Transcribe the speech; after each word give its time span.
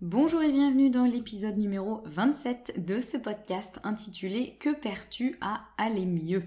Bonjour 0.00 0.44
et 0.44 0.52
bienvenue 0.52 0.90
dans 0.90 1.06
l'épisode 1.06 1.56
numéro 1.56 2.02
27 2.04 2.86
de 2.86 3.00
ce 3.00 3.16
podcast 3.16 3.80
intitulé 3.82 4.56
Que 4.60 4.72
perds-tu 4.72 5.36
à 5.40 5.62
aller 5.76 6.06
mieux? 6.06 6.44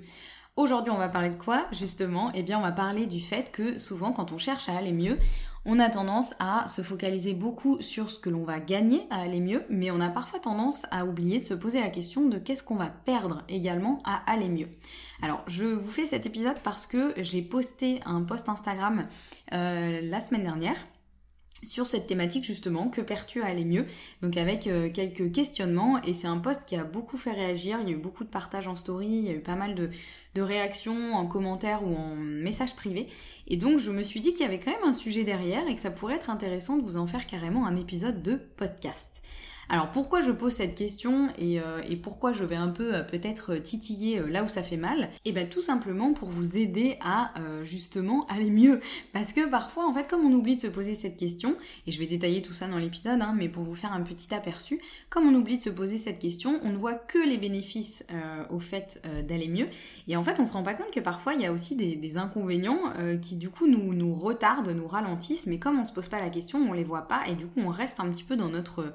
Aujourd'hui, 0.56 0.94
on 0.94 0.98
va 0.98 1.10
parler 1.10 1.32
de 1.32 1.36
quoi 1.36 1.66
justement? 1.74 2.32
Eh 2.34 2.44
bien, 2.44 2.60
on 2.60 2.62
va 2.62 2.72
parler 2.72 3.08
du 3.08 3.20
fait 3.20 3.52
que 3.52 3.78
souvent, 3.78 4.14
quand 4.14 4.32
on 4.32 4.38
cherche 4.38 4.70
à 4.70 4.78
aller 4.78 4.94
mieux, 4.94 5.18
on 5.66 5.80
a 5.80 5.90
tendance 5.90 6.34
à 6.40 6.66
se 6.70 6.82
focaliser 6.82 7.34
beaucoup 7.34 7.82
sur 7.82 8.10
ce 8.10 8.20
que 8.20 8.30
l'on 8.30 8.46
va 8.46 8.62
gagner 8.62 9.06
à 9.10 9.20
aller 9.20 9.42
mieux, 9.42 9.66
mais 9.70 9.92
on 9.92 10.00
a 10.00 10.08
parfois 10.08 10.40
tendance 10.40 10.84
à 10.90 11.06
oublier 11.06 11.40
de 11.40 11.44
se 11.44 11.54
poser 11.54 11.82
la 11.82 11.90
question 11.90 12.30
de 12.30 12.38
qu'est-ce 12.38 12.64
qu'on 12.64 12.78
va 12.78 12.88
perdre 12.88 13.44
également 13.50 13.98
à 14.06 14.32
aller 14.32 14.48
mieux. 14.48 14.70
Alors, 15.22 15.44
je 15.48 15.66
vous 15.66 15.92
fais 15.92 16.06
cet 16.06 16.26
épisode 16.26 16.58
parce 16.64 16.88
que 16.88 17.14
j'ai 17.18 17.42
posté 17.42 18.00
un 18.06 18.22
post 18.22 18.48
Instagram 18.48 19.08
euh, 19.52 20.00
la 20.02 20.22
semaine 20.22 20.44
dernière 20.44 20.78
sur 21.64 21.88
cette 21.88 22.08
thématique 22.08 22.44
justement, 22.44 22.90
que 22.90 23.02
perds-tu 23.02 23.42
à 23.42 23.54
mieux 23.54 23.86
Donc 24.22 24.38
avec 24.38 24.68
euh, 24.68 24.90
quelques 24.90 25.32
questionnements 25.32 26.02
et 26.04 26.14
c'est 26.14 26.28
un 26.28 26.38
post 26.38 26.66
qui 26.66 26.76
a 26.76 26.84
beaucoup 26.84 27.18
fait 27.18 27.32
réagir, 27.32 27.80
il 27.82 27.90
y 27.90 27.92
a 27.92 27.96
eu 27.96 28.00
beaucoup 28.00 28.24
de 28.24 28.30
partages 28.30 28.68
en 28.68 28.76
story, 28.76 29.08
il 29.08 29.26
y 29.26 29.30
a 29.30 29.34
eu 29.34 29.42
pas 29.42 29.56
mal 29.56 29.76
de, 29.76 29.90
réactions 30.42 31.14
en 31.14 31.28
commentaire 31.28 31.84
ou 31.84 31.96
en 31.96 32.16
message 32.16 32.76
privé 32.76 33.08
et 33.48 33.58
donc 33.58 33.80
je 33.80 33.92
me 33.92 34.02
suis 34.02 34.22
dit 34.22 34.32
qu'il 34.32 34.42
y 34.42 34.46
avait 34.46 34.60
quand 34.60 34.72
même 34.72 34.90
un 34.90 34.94
sujet 34.94 35.24
derrière 35.24 35.68
et 35.68 35.76
que 35.76 35.82
ça 35.82 35.92
pourrait 35.92 36.16
être 36.16 36.30
intéressant 36.30 36.78
de 36.78 36.82
vous 36.82 36.98
en 36.98 37.06
faire 37.06 37.28
carrément 37.28 37.68
un 37.68 37.76
épisode 37.76 38.24
de 38.24 38.40
podcast. 38.58 39.11
Alors 39.74 39.90
pourquoi 39.90 40.20
je 40.20 40.34
pose 40.34 40.52
cette 40.52 40.76
question 40.76 41.30
et, 41.40 41.62
euh, 41.62 41.82
pourquoi 42.04 42.34
je 42.34 42.44
vais 42.44 42.58
un 42.58 42.68
peu 42.68 42.94
euh, 42.94 43.04
peut-être 43.04 43.56
titiller 43.56 44.20
euh, 44.20 44.28
là 44.28 44.44
où 44.44 44.50
ça 44.50 44.64
fait 44.64 44.76
mal? 44.76 45.04
Et 45.24 45.30
eh 45.30 45.32
bien 45.32 45.46
tout 45.46 45.62
simplement 45.62 46.12
pour 46.12 46.28
vous 46.28 46.58
aider 46.58 46.98
à 47.00 47.32
justement 47.64 48.26
aller 48.28 48.50
mieux. 48.50 48.82
Parce 49.14 49.32
que 49.32 49.50
parfois 49.50 49.88
en 49.88 49.94
fait 49.94 50.10
comme 50.10 50.26
on 50.26 50.34
oublie 50.34 50.58
de 50.58 50.62
se 50.62 50.68
poser 50.68 50.96
cette 50.96 51.16
question, 51.16 51.56
et 51.88 51.94
je 51.94 52.00
vais 52.00 52.06
détailler 52.06 52.42
tout 52.42 52.52
ça 52.52 52.68
dans 52.68 52.78
l'épisode, 52.78 53.22
hein, 53.22 53.34
mais 53.38 53.48
pour 53.48 53.64
vous 53.64 53.76
faire 53.76 53.94
un 53.94 54.02
petit 54.02 54.34
aperçu, 54.34 54.82
comme 55.10 55.26
on 55.26 55.34
oublie 55.34 55.56
de 55.56 55.62
se 55.62 55.70
poser 55.70 55.98
cette 55.98 56.20
question, 56.20 56.60
on 56.64 56.72
ne 56.72 56.76
voit 56.76 56.96
que 56.96 57.20
les 57.26 57.38
bénéfices 57.38 58.06
au 58.50 58.60
fait 58.60 59.02
d'aller 59.28 59.48
mieux. 59.48 59.68
Et 60.10 60.18
en 60.18 60.24
fait 60.24 60.40
on 60.40 60.46
se 60.46 60.52
rend 60.52 60.64
pas 60.64 60.74
compte 60.74 60.92
que 60.92 61.00
parfois 61.00 61.34
il 61.34 61.42
y 61.42 61.46
a 61.46 61.54
aussi 61.54 61.76
des, 61.76 62.18
inconvénients 62.18 62.94
qui 63.22 63.38
du 63.38 63.50
coup 63.50 63.68
nous, 63.68 64.14
retardent, 64.14 64.70
nous 64.70 64.88
ralentissent, 64.88 65.48
mais 65.48 65.60
comme 65.60 65.80
on 65.80 65.86
se 65.86 65.94
pose 65.94 66.10
pas 66.10 66.20
la 66.20 66.30
question, 66.30 66.60
on 66.60 66.74
les 66.74 66.84
voit 66.84 67.08
pas 67.08 67.22
et 67.28 67.36
du 67.36 67.48
coup 67.48 67.62
on 67.62 67.70
reste 67.70 68.02
un 68.02 68.10
petit 68.10 68.24
peu 68.24 68.36
dans 68.36 68.50
notre... 68.50 68.94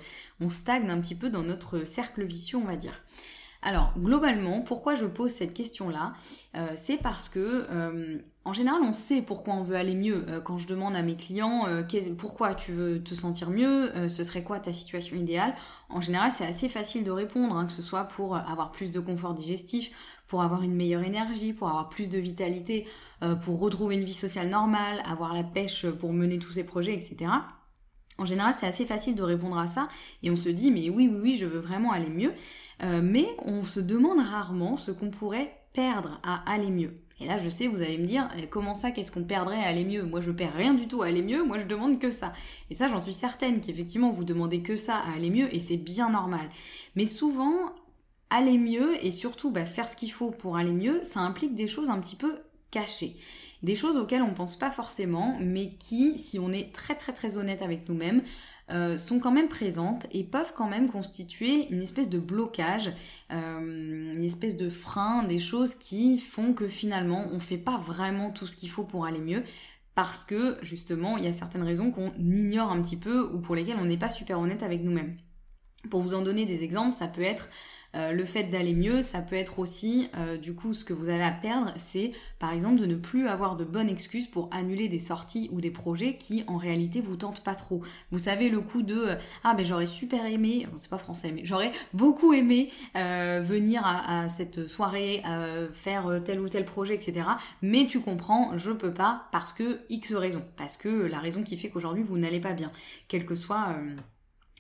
stagne 0.67 0.91
un 0.91 1.01
petit 1.01 1.15
peu 1.15 1.31
dans 1.31 1.45
notre 1.45 1.85
cercle 1.85 2.25
vicieux, 2.25 2.59
on 2.59 2.65
va 2.65 2.75
dire. 2.75 3.05
Alors, 3.63 3.93
globalement, 3.97 4.63
pourquoi 4.63 4.97
je 4.97 5.07
pose 5.07 5.31
cette 5.31 5.55
question-là? 5.55 6.13
Euh, 6.57 6.67
C'est 6.77 6.97
parce 6.97 7.29
que, 7.29 7.67
euh, 7.71 8.19
en 8.45 8.53
général, 8.53 8.83
on 8.83 8.93
sait 8.93 9.23
pourquoi 9.23 9.55
on 9.55 9.63
veut 9.63 9.77
aller 9.77 9.95
mieux. 9.95 10.25
Euh, 10.29 10.41
quand 10.41 10.59
je 10.59 10.67
demande 10.67 10.97
à 10.97 11.03
mes 11.03 11.15
clients 11.15 11.67
pourquoi 12.19 12.57
tu 12.57 12.73
veux 12.73 13.01
te 13.01 13.15
sentir 13.15 13.51
mieux, 13.51 13.93
ce 14.09 14.25
serait 14.25 14.43
quoi 14.43 14.59
ta 14.59 14.73
situation 14.73 15.17
idéale? 15.17 15.55
En 15.89 16.01
général, 16.01 16.33
c'est 16.33 16.47
assez 16.47 16.69
facile 16.69 17.05
de 17.05 17.13
répondre, 17.13 17.57
hein, 17.57 17.67
que 17.67 17.73
ce 17.73 17.83
soit 17.83 18.05
pour 18.05 18.37
avoir 18.37 18.73
plus 18.73 18.91
de 18.91 18.99
confort 18.99 19.35
digestif, 19.35 19.93
pour 20.27 20.43
avoir 20.43 20.63
une 20.63 20.75
meilleure 20.75 21.05
énergie, 21.05 21.53
pour 21.53 21.69
avoir 21.69 21.89
plus 21.89 22.09
de 22.09 22.19
vitalité, 22.19 22.89
pour 23.43 23.61
retrouver 23.61 23.95
une 23.95 24.05
vie 24.05 24.15
sociale 24.15 24.49
normale, 24.49 25.01
avoir 25.05 25.33
la 25.33 25.45
pêche 25.45 25.87
pour 25.87 26.13
mener 26.13 26.41
tous 26.41 26.51
ces 26.51 26.65
projets, 26.65 26.95
etc. 26.95 27.31
En 28.19 28.25
général, 28.25 28.55
c'est 28.59 28.67
assez 28.67 28.87
facile 28.87 29.15
de 29.15 29.23
répondre 29.23 29.59
à 29.59 29.67
ça 29.67 29.89
et 30.23 30.31
on 30.31 30.37
se 30.37 30.49
dit 30.49 30.71
mais 30.71 30.89
oui, 30.91 31.09
oui, 31.11 31.19
oui, 31.23 31.37
je 31.37 31.47
veux 31.47 31.61
vraiment 31.61 31.93
aller 31.93 32.09
mieux. 32.09 32.33
Euh, 32.83 33.01
mais 33.03 33.27
on 33.45 33.65
se 33.65 33.81
demande 33.81 34.21
rarement 34.21 34.77
ce 34.77 34.91
qu'on 34.91 35.11
pourrait 35.11 35.53
perdre 35.73 36.21
à 36.23 36.51
aller 36.51 36.71
mieux. 36.71 36.95
Et 37.21 37.27
là, 37.27 37.39
je 37.39 37.49
sais, 37.49 37.67
vous 37.67 37.81
allez 37.81 37.97
me 37.97 38.07
dire, 38.07 38.29
eh, 38.39 38.47
comment 38.47 38.75
ça, 38.75 38.91
qu'est-ce 38.91 39.11
qu'on 39.11 39.25
perdrait 39.25 39.63
à 39.63 39.69
aller 39.69 39.85
mieux? 39.85 40.05
Moi, 40.05 40.21
je 40.21 40.31
perds 40.31 40.55
rien 40.55 40.75
du 40.75 40.87
tout 40.87 41.03
à 41.03 41.07
aller 41.07 41.23
mieux, 41.23 41.43
moi, 41.43 41.59
je 41.59 41.65
demande 41.65 41.99
que 41.99 42.11
ça. 42.11 42.35
Et 42.69 42.75
ça, 42.75 42.89
j'en 42.89 43.01
suis 43.01 43.15
certaine 43.15 43.61
qu'effectivement, 43.61 44.11
vous 44.11 44.25
demandez 44.25 44.61
que 44.61 44.77
ça 44.77 44.97
à 44.97 45.15
aller 45.15 45.31
mieux, 45.31 45.55
et 45.55 45.59
c'est 45.59 45.79
bien 45.79 46.11
normal. 46.11 46.51
Mais 46.95 47.07
souvent, 47.07 47.73
aller 48.29 48.59
mieux, 48.59 49.03
et 49.03 49.13
surtout 49.13 49.51
bah, 49.51 49.65
faire 49.65 49.89
ce 49.89 49.97
qu'il 49.97 50.13
faut 50.13 50.31
pour 50.31 50.59
aller 50.59 50.73
mieux, 50.73 51.03
ça 51.05 51.21
implique 51.21 51.55
des 51.55 51.69
choses 51.69 51.89
un 51.89 52.01
petit 52.01 52.17
peu 52.17 52.37
cachées 52.71 53.15
des 53.67 53.75
choses 53.75 53.97
auxquelles 53.97 54.23
on 54.23 54.29
ne 54.29 54.35
pense 54.35 54.57
pas 54.57 54.71
forcément, 54.71 55.37
mais 55.41 55.73
qui, 55.79 56.19
si 56.19 56.39
on 56.39 56.53
est 56.53 56.73
très 56.73 56.95
très 56.95 57.13
très 57.13 57.37
honnête 57.37 57.63
avec 57.63 57.89
nous-mêmes, 57.89 58.23
euh, 58.71 58.97
sont 58.97 59.19
quand 59.19 59.33
même 59.33 59.49
présentes 59.49 60.07
et 60.13 60.23
peuvent 60.23 60.53
quand 60.55 60.69
même 60.69 60.89
constituer 60.89 61.69
une 61.71 61.83
espèce 61.83 62.09
de 62.09 62.21
blocage, 62.21 62.93
euh, 63.33 64.15
une 64.15 64.25
espèce 64.25 64.57
de 64.57 64.71
frein, 64.71 65.25
des 65.25 65.41
choses 65.41 65.75
qui 65.75 66.19
font 66.19 66.53
que 66.53 66.69
finalement 66.69 67.27
on 67.33 67.35
ne 67.35 67.41
fait 67.41 67.59
pas 67.59 67.77
vraiment 67.77 68.31
tout 68.31 68.47
ce 68.47 68.55
qu'il 68.55 68.71
faut 68.71 68.85
pour 68.85 69.05
aller 69.05 69.21
mieux 69.21 69.43
parce 69.97 70.23
que 70.23 70.57
justement 70.63 71.17
il 71.17 71.25
y 71.25 71.29
a 71.29 71.33
certaines 71.33 71.65
raisons 71.65 71.91
qu'on 71.91 72.13
ignore 72.19 72.71
un 72.71 72.81
petit 72.83 72.97
peu 72.97 73.23
ou 73.33 73.39
pour 73.39 73.57
lesquelles 73.57 73.79
on 73.81 73.87
n'est 73.87 73.97
pas 73.97 74.11
super 74.11 74.39
honnête 74.39 74.63
avec 74.63 74.83
nous-mêmes. 74.83 75.17
Pour 75.91 76.01
vous 76.01 76.15
en 76.15 76.23
donner 76.23 76.47
des 76.47 76.63
exemples, 76.63 76.97
ça 76.97 77.09
peut 77.09 77.23
être 77.23 77.49
euh, 77.95 78.13
le 78.13 78.25
fait 78.25 78.45
d'aller 78.45 78.75
mieux, 78.75 79.03
ça 79.03 79.21
peut 79.21 79.37
être 79.37 79.59
aussi, 79.59 80.09
euh, 80.17 80.37
du 80.37 80.55
coup, 80.55 80.75
ce 80.75 80.85
que 80.85 80.93
vous 80.93 81.09
avez 81.09 81.23
à 81.23 81.31
perdre, 81.31 81.73
c'est 81.77 82.11
par 82.39 82.53
exemple 82.53 82.81
de 82.81 82.87
ne 82.87 82.95
plus 82.95 83.29
avoir 83.29 83.57
de 83.57 83.65
bonnes 83.65 83.89
excuses 83.89 84.27
pour 84.27 84.51
annuler 84.53 84.89
des 84.89 84.99
sorties 84.99 85.49
ou 85.53 85.61
des 85.61 85.71
projets 85.71 86.17
qui 86.17 86.45
en 86.47 86.57
réalité 86.57 87.01
vous 87.01 87.17
tentent 87.17 87.43
pas 87.43 87.55
trop. 87.55 87.83
Vous 88.11 88.19
savez 88.19 88.49
le 88.51 88.61
coup 88.61 88.83
de 88.83 88.97
euh, 88.97 89.15
ah 89.45 89.55
ben 89.55 89.65
j'aurais 89.65 89.87
super 89.87 90.27
aimé, 90.27 90.67
c'est 90.77 90.91
pas 90.91 90.99
français, 90.99 91.33
mais 91.33 91.43
j'aurais 91.45 91.73
beaucoup 91.95 92.33
aimé 92.33 92.71
venir 92.95 93.83
à, 93.85 94.29
cette 94.29 94.67
soirée, 94.67 95.23
faire 95.73 96.21
tel 96.25 96.41
ou 96.41 96.49
tel 96.49 96.65
projet, 96.65 96.95
etc. 96.95 97.27
Mais 97.63 97.87
tu 97.87 98.01
comprends, 98.01 98.57
je 98.57 98.71
peux 98.71 98.93
pas 98.93 99.29
parce 99.33 99.53
que 99.53 99.81
X 99.89 100.13
raison, 100.15 100.43
parce 100.57 100.77
que 100.77 100.89
la 100.89 101.19
raison 101.19 101.43
qui 101.43 101.57
fait 101.57 101.71
qu'aujourd'hui 101.71 102.03
vous 102.03 102.19
n'allez 102.19 102.41
pas 102.41 102.53
bien, 102.53 102.71
quel 103.09 103.25
que 103.25 103.35
soit 103.35 103.77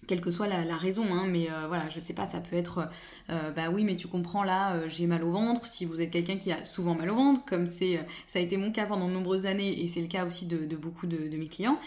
quelle 0.07 0.21
que 0.21 0.31
soit 0.31 0.47
la, 0.47 0.77
raison, 0.77 1.05
hein, 1.13 1.25
mais 1.29 1.49
euh, 1.51 1.67
voilà, 1.69 1.89
je 1.89 2.01
sais 2.01 2.13
pas, 2.13 2.27
ça 2.27 2.41
peut 2.41 2.57
être, 2.57 2.89
euh, 3.31 3.51
bah 3.51 3.71
oui, 3.73 3.85
mais 3.85 3.97
tu 3.97 4.09
comprends 4.09 4.45
là, 4.45 4.75
euh, 4.75 4.87
j'ai 4.89 5.07
mal 5.07 5.25
au 5.25 5.33
ventre. 5.33 5.67
Si 5.67 5.85
vous 5.85 6.01
êtes 6.01 6.11
quelqu'un 6.11 6.37
qui 6.37 6.53
a 6.53 6.65
souvent 6.65 6.95
mal 6.95 7.11
au 7.11 7.17
ventre, 7.17 7.45
comme 7.45 7.67
ça 7.67 8.39
a 8.39 8.39
été 8.39 8.57
mon 8.57 8.71
cas 8.71 8.87
pendant 8.87 9.09
de 9.09 9.13
nombreuses 9.13 9.47
années 9.47 9.83
et 9.83 9.89
c'est 9.89 10.01
le 10.01 10.07
cas 10.07 10.27
aussi 10.27 10.47
de, 10.47 10.77
beaucoup 10.77 11.07
de, 11.07 11.37
mes 11.37 11.49
clients, 11.49 11.79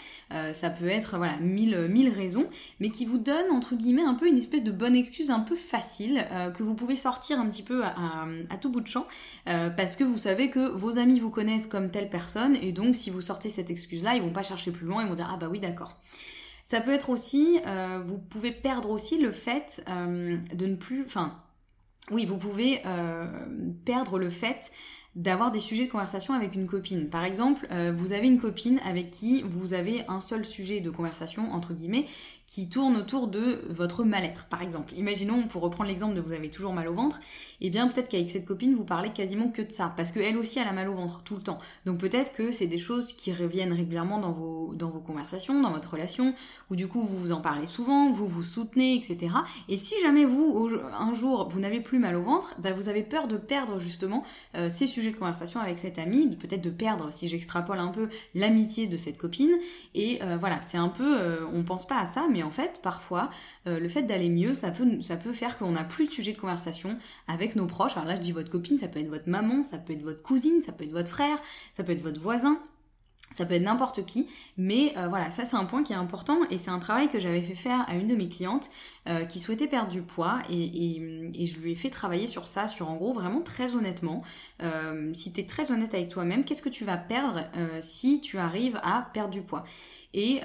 ça 0.54 0.70
peut 0.70 0.88
être 0.88 1.18
voilà 1.18 1.38
mille, 1.38 1.88
mille 1.90 2.10
raisons, 2.10 2.48
mais 2.80 2.90
qui 2.90 3.06
vous 3.06 3.18
donne 3.18 3.52
entre 3.52 3.76
guillemets 3.76 4.04
un 4.04 4.14
peu 4.14 4.28
une 4.28 4.38
espèce 4.38 4.64
de 4.64 4.72
bonne 4.72 4.96
excuse 4.96 5.32
un 5.32 5.40
peu 5.40 5.56
facile 5.56 6.26
que 6.56 6.64
vous 6.64 6.76
pouvez 6.76 6.96
sortir 6.96 7.40
un 7.40 7.48
petit 7.48 7.64
peu 7.64 7.84
à, 7.84 7.94
à 8.50 8.58
tout 8.58 8.70
bout 8.70 8.82
de 8.82 8.88
champ, 8.88 9.06
parce 9.46 9.96
que 9.96 10.04
vous 10.04 10.18
savez 10.18 10.50
que 10.50 10.70
vos 10.70 10.98
amis 10.98 11.20
vous 11.20 11.30
connaissent 11.30 11.68
comme 11.68 11.90
telle 11.90 12.10
personne 12.10 12.56
et 12.62 12.72
donc 12.72 12.96
si 12.96 13.10
vous 13.10 13.22
sortez 13.22 13.50
cette 13.50 13.70
excuse 13.70 14.04
là, 14.04 14.16
ils 14.16 14.22
vont 14.22 14.34
pas 14.34 14.44
chercher 14.44 14.72
plus 14.72 14.86
loin, 14.86 15.04
ils 15.04 15.10
vont 15.10 15.16
dire 15.16 15.30
ah 15.32 15.38
bah 15.38 15.48
oui 15.50 15.60
d'accord. 15.60 15.98
Ça 16.70 16.82
peut 16.82 16.92
être 16.92 17.10
aussi, 17.10 17.60
euh, 17.66 18.00
vous 18.06 18.20
pouvez 18.20 18.52
perdre 18.52 18.92
aussi 18.92 19.18
le 19.20 19.32
fait 19.32 19.84
euh, 19.90 20.38
de 20.54 20.68
ne 20.68 20.76
plus, 20.76 21.04
enfin, 21.04 21.42
oui, 22.12 22.28
vous 22.28 22.38
pouvez 22.38 22.84
euh, 22.86 23.26
perdre 23.86 24.20
le 24.20 24.30
fait 24.30 24.70
d'avoir 25.16 25.50
des 25.50 25.60
sujets 25.60 25.88
de 25.88 25.92
conversation 25.92 26.36
avec 26.36 26.54
une 26.54 26.68
copine. 26.68 27.10
Par 27.10 27.26
exemple, 27.26 27.68
vous 27.96 28.14
avez 28.14 28.28
une 28.28 28.40
copine 28.40 28.80
avec 28.86 29.10
qui 29.10 29.42
vous 29.42 29.74
avez 29.74 30.04
un 30.08 30.20
seul 30.20 30.46
sujet 30.46 30.80
de 30.80 30.92
conversation, 30.92 31.52
entre 31.52 31.74
guillemets, 31.74 32.06
qui 32.50 32.68
tourne 32.68 32.98
autour 32.98 33.28
de 33.28 33.62
votre 33.70 34.04
mal-être, 34.04 34.46
par 34.46 34.64
exemple. 34.64 34.96
Imaginons, 34.96 35.48
pour 35.48 35.62
reprendre 35.62 35.88
l'exemple 35.88 36.16
de 36.16 36.20
vous 36.20 36.32
avez 36.32 36.50
toujours 36.50 36.74
mal 36.74 36.88
au 36.88 36.96
ventre, 36.96 37.20
et 37.62 37.68
eh 37.68 37.70
bien 37.70 37.88
peut-être 37.88 38.10
qu'avec 38.10 38.28
cette 38.32 38.46
copine, 38.46 38.74
vous 38.74 38.84
parlez 38.84 39.10
quasiment 39.10 39.50
que 39.50 39.62
de 39.62 39.72
ça, 39.72 39.94
parce 39.96 40.12
qu'elle 40.12 40.36
aussi, 40.36 40.58
elle 40.58 40.68
a 40.68 40.74
mal 40.74 40.90
au 40.90 40.96
ventre 40.96 41.22
tout 41.22 41.36
le 41.36 41.44
temps. 41.44 41.60
Donc 41.86 42.00
peut-être 42.00 42.34
que 42.34 42.52
c'est 42.52 42.66
des 42.66 42.80
choses 42.80 43.14
qui 43.14 43.32
reviennent 43.32 43.72
régulièrement 43.72 44.18
dans 44.18 44.32
vos, 44.32 44.74
dans 44.74 44.90
vos 44.90 45.00
conversations, 45.00 45.62
dans 45.62 45.72
votre 45.72 45.92
relation, 45.92 46.34
ou 46.72 46.76
du 46.76 46.88
coup, 46.88 47.02
vous 47.02 47.18
vous 47.18 47.32
en 47.32 47.40
parlez 47.40 47.68
souvent, 47.68 48.12
vous 48.12 48.28
vous 48.28 48.42
soutenez, 48.42 48.96
etc. 48.96 49.32
Et 49.68 49.78
si 49.78 49.94
jamais 50.02 50.26
vous, 50.26 50.72
un 51.00 51.14
jour, 51.14 51.50
vous 51.50 51.60
n'avez 51.60 51.82
plus 51.82 52.00
mal 52.00 52.16
au 52.16 52.24
ventre, 52.24 52.56
bah, 52.58 52.72
vous 52.72 52.90
avez 52.90 53.04
peur 53.04 53.28
de 53.28 53.38
perdre 53.38 53.78
justement 53.78 54.24
euh, 54.58 54.72
ces 54.72 54.88
sujets 54.88 55.12
de 55.12 55.18
conversation 55.18 55.60
avec 55.60 55.78
cette 55.78 56.00
amie, 56.00 56.36
peut-être 56.36 56.62
de 56.62 56.72
perdre, 56.72 57.12
si 57.12 57.28
j'extrapole 57.28 57.78
un 57.78 57.90
peu, 57.90 58.10
l'amitié 58.34 58.88
de 58.88 58.98
cette 58.98 59.20
copine. 59.20 59.52
Et 59.94 60.20
euh, 60.24 60.38
voilà, 60.40 60.64
c'est 60.64 60.78
un 60.78 60.90
peu, 60.90 61.20
euh, 61.20 61.46
on 61.54 61.62
pense 61.62 61.86
pas 61.86 62.00
à 62.00 62.08
ça, 62.08 62.28
mais 62.28 62.39
en 62.44 62.52
fait, 62.52 62.80
parfois, 62.82 63.30
euh, 63.68 63.80
le 63.80 63.90
fait 63.90 64.04
d'aller 64.04 64.30
mieux, 64.30 64.54
ça 64.54 64.72
peut, 64.72 65.02
ça 65.02 65.18
peut 65.18 65.34
faire 65.34 65.58
qu'on 65.58 65.72
n'a 65.72 65.84
plus 65.84 66.08
de 66.08 66.12
sujet 66.12 66.34
de 66.34 66.38
conversation 66.38 66.98
avec 67.28 67.56
nos 67.56 67.66
proches. 67.66 67.98
Alors 67.98 68.08
là, 68.08 68.16
je 68.16 68.22
dis 68.22 68.32
votre 68.32 68.50
copine, 68.50 68.78
ça 68.78 68.88
peut 68.88 69.00
être 69.00 69.10
votre 69.10 69.30
maman, 69.30 69.64
ça 69.64 69.78
peut 69.78 69.94
être 69.94 70.04
votre 70.04 70.22
cousine, 70.22 70.62
ça 70.62 70.72
peut 70.72 70.84
être 70.84 70.92
votre 70.92 71.10
frère, 71.10 71.40
ça 71.76 71.84
peut 71.84 71.92
être 71.92 72.02
votre 72.02 72.20
voisin. 72.20 72.60
Ça 73.32 73.46
peut 73.46 73.54
être 73.54 73.64
n'importe 73.64 74.06
qui, 74.06 74.28
mais 74.58 74.92
euh, 74.98 75.08
voilà, 75.08 75.30
ça 75.30 75.46
c'est 75.46 75.56
un 75.56 75.66
point 75.66 75.84
qui 75.84 75.94
est 75.94 75.98
important 75.98 76.40
et 76.50 76.58
c'est 76.58 76.72
un 76.72 76.80
travail 76.80 77.10
que 77.10 77.20
j'avais 77.20 77.42
fait 77.42 77.54
faire 77.54 77.86
à 77.88 77.96
une 77.96 78.08
de 78.08 78.16
mes 78.16 78.28
clientes 78.28 78.72
euh, 79.08 79.24
qui 79.26 79.40
souhaitait 79.40 79.68
perdre 79.68 79.90
du 79.90 80.02
poids 80.02 80.40
et, 80.50 81.46
je 81.46 81.60
lui 81.60 81.72
ai 81.72 81.76
fait 81.76 81.92
travailler 81.92 82.26
sur 82.26 82.48
ça, 82.48 82.68
sur 82.68 82.90
en 82.90 82.96
gros 82.96 83.14
vraiment 83.14 83.42
très 83.42 83.76
honnêtement, 83.76 84.24
euh, 84.64 85.14
si 85.14 85.32
tu 85.32 85.42
es 85.42 85.46
très 85.46 85.72
honnête 85.72 85.94
avec 85.94 86.10
toi-même, 86.10 86.44
qu'est-ce 86.44 86.62
que 86.62 86.70
tu 86.70 86.86
vas 86.86 86.98
perdre 86.98 87.44
si 87.82 88.20
tu 88.20 88.38
arrives 88.38 88.80
à 88.84 89.10
perdre 89.14 89.32
du 89.32 89.42
poids? 89.42 89.64
Et 90.16 90.40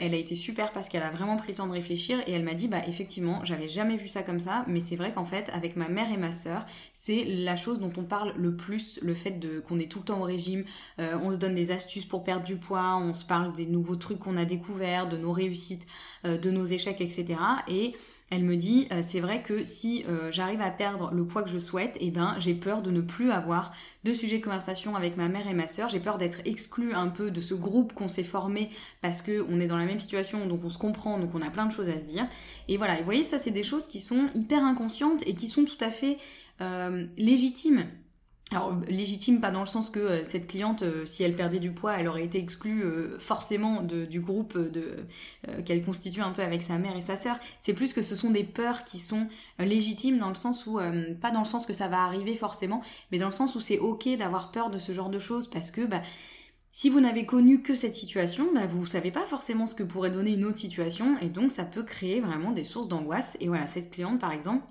elle 0.00 0.14
a 0.14 0.16
été 0.16 0.34
super 0.34 0.72
parce 0.72 0.88
qu'elle 0.88 1.02
a 1.02 1.10
vraiment 1.10 1.36
pris 1.36 1.48
le 1.48 1.56
temps 1.56 1.66
de 1.66 1.72
réfléchir 1.72 2.18
et 2.26 2.32
elle 2.32 2.42
m'a 2.42 2.54
dit 2.54 2.68
bah 2.68 2.80
effectivement 2.88 3.44
j'avais 3.44 3.68
jamais 3.68 3.98
vu 3.98 4.08
ça 4.08 4.22
comme 4.22 4.40
ça 4.40 4.64
mais 4.66 4.80
c'est 4.80 4.96
vrai 4.96 5.12
qu'en 5.12 5.26
fait 5.26 5.50
avec 5.52 5.76
ma 5.76 5.88
mère 5.88 6.10
et 6.10 6.16
ma 6.16 6.32
sœur 6.32 6.64
c'est 6.94 7.24
la 7.24 7.56
chose 7.56 7.80
dont 7.80 7.92
on 7.98 8.04
parle 8.04 8.32
le 8.38 8.56
plus 8.56 8.98
le 9.02 9.12
fait 9.12 9.38
qu'on 9.68 9.78
est 9.78 9.90
tout 9.90 9.98
le 9.98 10.06
temps 10.06 10.20
au 10.20 10.24
régime 10.24 10.64
on 10.98 11.30
se 11.30 11.36
donne 11.36 11.54
des 11.54 11.70
astuces 11.70 12.06
pour 12.06 12.24
du 12.38 12.56
poids, 12.56 12.96
on 12.96 13.14
se 13.14 13.24
parle 13.24 13.52
des 13.52 13.66
nouveaux 13.66 13.96
trucs 13.96 14.20
qu'on 14.20 14.36
a 14.36 14.44
découverts, 14.44 15.08
de 15.08 15.16
nos 15.16 15.32
réussites, 15.32 15.86
euh, 16.24 16.38
de 16.38 16.50
nos 16.50 16.64
échecs, 16.64 17.00
etc. 17.00 17.34
Et 17.66 17.94
elle 18.30 18.44
me 18.44 18.56
dit, 18.56 18.86
euh, 18.92 19.02
c'est 19.06 19.18
vrai 19.18 19.42
que 19.42 19.64
si 19.64 20.04
euh, 20.08 20.30
j'arrive 20.30 20.60
à 20.60 20.70
perdre 20.70 21.10
le 21.12 21.26
poids 21.26 21.42
que 21.42 21.50
je 21.50 21.58
souhaite, 21.58 21.96
eh 22.00 22.12
ben 22.12 22.36
j'ai 22.38 22.54
peur 22.54 22.80
de 22.80 22.92
ne 22.92 23.00
plus 23.00 23.32
avoir 23.32 23.72
de 24.04 24.12
sujet 24.12 24.38
de 24.38 24.44
conversation 24.44 24.94
avec 24.94 25.16
ma 25.16 25.28
mère 25.28 25.48
et 25.48 25.54
ma 25.54 25.66
soeur. 25.66 25.88
J'ai 25.88 25.98
peur 25.98 26.16
d'être 26.16 26.40
exclue 26.44 26.94
un 26.94 27.08
peu 27.08 27.32
de 27.32 27.40
ce 27.40 27.54
groupe 27.54 27.92
qu'on 27.92 28.08
s'est 28.08 28.22
formé 28.22 28.70
parce 29.00 29.20
que 29.20 29.44
on 29.50 29.58
est 29.58 29.66
dans 29.66 29.78
la 29.78 29.86
même 29.86 30.00
situation, 30.00 30.46
donc 30.46 30.64
on 30.64 30.70
se 30.70 30.78
comprend, 30.78 31.18
donc 31.18 31.34
on 31.34 31.42
a 31.42 31.50
plein 31.50 31.66
de 31.66 31.72
choses 31.72 31.88
à 31.88 31.98
se 31.98 32.04
dire. 32.04 32.28
Et 32.68 32.76
voilà, 32.76 32.96
vous 32.98 33.04
voyez, 33.04 33.24
ça 33.24 33.38
c'est 33.38 33.50
des 33.50 33.64
choses 33.64 33.88
qui 33.88 33.98
sont 33.98 34.28
hyper 34.36 34.64
inconscientes 34.64 35.26
et 35.26 35.34
qui 35.34 35.48
sont 35.48 35.64
tout 35.64 35.78
à 35.80 35.90
fait 35.90 36.16
légitimes. 37.16 37.86
Alors 38.52 38.74
légitime 38.88 39.40
pas 39.40 39.52
dans 39.52 39.60
le 39.60 39.66
sens 39.66 39.90
que 39.90 40.00
euh, 40.00 40.24
cette 40.24 40.48
cliente, 40.48 40.82
euh, 40.82 41.06
si 41.06 41.22
elle 41.22 41.36
perdait 41.36 41.60
du 41.60 41.70
poids, 41.70 41.94
elle 41.96 42.08
aurait 42.08 42.24
été 42.24 42.38
exclue 42.38 42.82
euh, 42.82 43.16
forcément 43.20 43.80
du 43.82 44.20
groupe 44.20 44.58
qu'elle 45.64 45.84
constitue 45.84 46.20
un 46.20 46.32
peu 46.32 46.42
avec 46.42 46.62
sa 46.62 46.78
mère 46.78 46.96
et 46.96 47.00
sa 47.00 47.16
sœur. 47.16 47.38
C'est 47.60 47.74
plus 47.74 47.92
que 47.92 48.02
ce 48.02 48.16
sont 48.16 48.30
des 48.30 48.42
peurs 48.42 48.82
qui 48.82 48.98
sont 48.98 49.28
légitimes 49.58 50.18
dans 50.18 50.28
le 50.28 50.34
sens 50.34 50.66
où, 50.66 50.80
pas 51.20 51.30
dans 51.30 51.40
le 51.40 51.46
sens 51.46 51.66
que 51.66 51.72
ça 51.72 51.88
va 51.88 52.02
arriver 52.02 52.34
forcément, 52.34 52.82
mais 53.12 53.18
dans 53.18 53.26
le 53.26 53.32
sens 53.32 53.54
où 53.54 53.60
c'est 53.60 53.78
ok 53.78 54.08
d'avoir 54.18 54.50
peur 54.50 54.70
de 54.70 54.78
ce 54.78 54.92
genre 54.92 55.10
de 55.10 55.18
choses 55.18 55.48
parce 55.48 55.70
que 55.70 55.82
bah, 55.82 56.02
si 56.72 56.88
vous 56.90 57.00
n'avez 57.00 57.26
connu 57.26 57.62
que 57.62 57.74
cette 57.74 57.94
situation, 57.94 58.48
bah, 58.54 58.66
vous 58.66 58.86
savez 58.86 59.10
pas 59.10 59.26
forcément 59.26 59.66
ce 59.66 59.74
que 59.74 59.82
pourrait 59.82 60.10
donner 60.10 60.34
une 60.34 60.44
autre 60.44 60.58
situation 60.58 61.16
et 61.18 61.28
donc 61.28 61.50
ça 61.50 61.64
peut 61.64 61.82
créer 61.82 62.20
vraiment 62.20 62.52
des 62.52 62.64
sources 62.64 62.88
d'angoisse. 62.88 63.36
Et 63.40 63.48
voilà, 63.48 63.66
cette 63.66 63.90
cliente 63.90 64.20
par 64.20 64.32
exemple, 64.32 64.64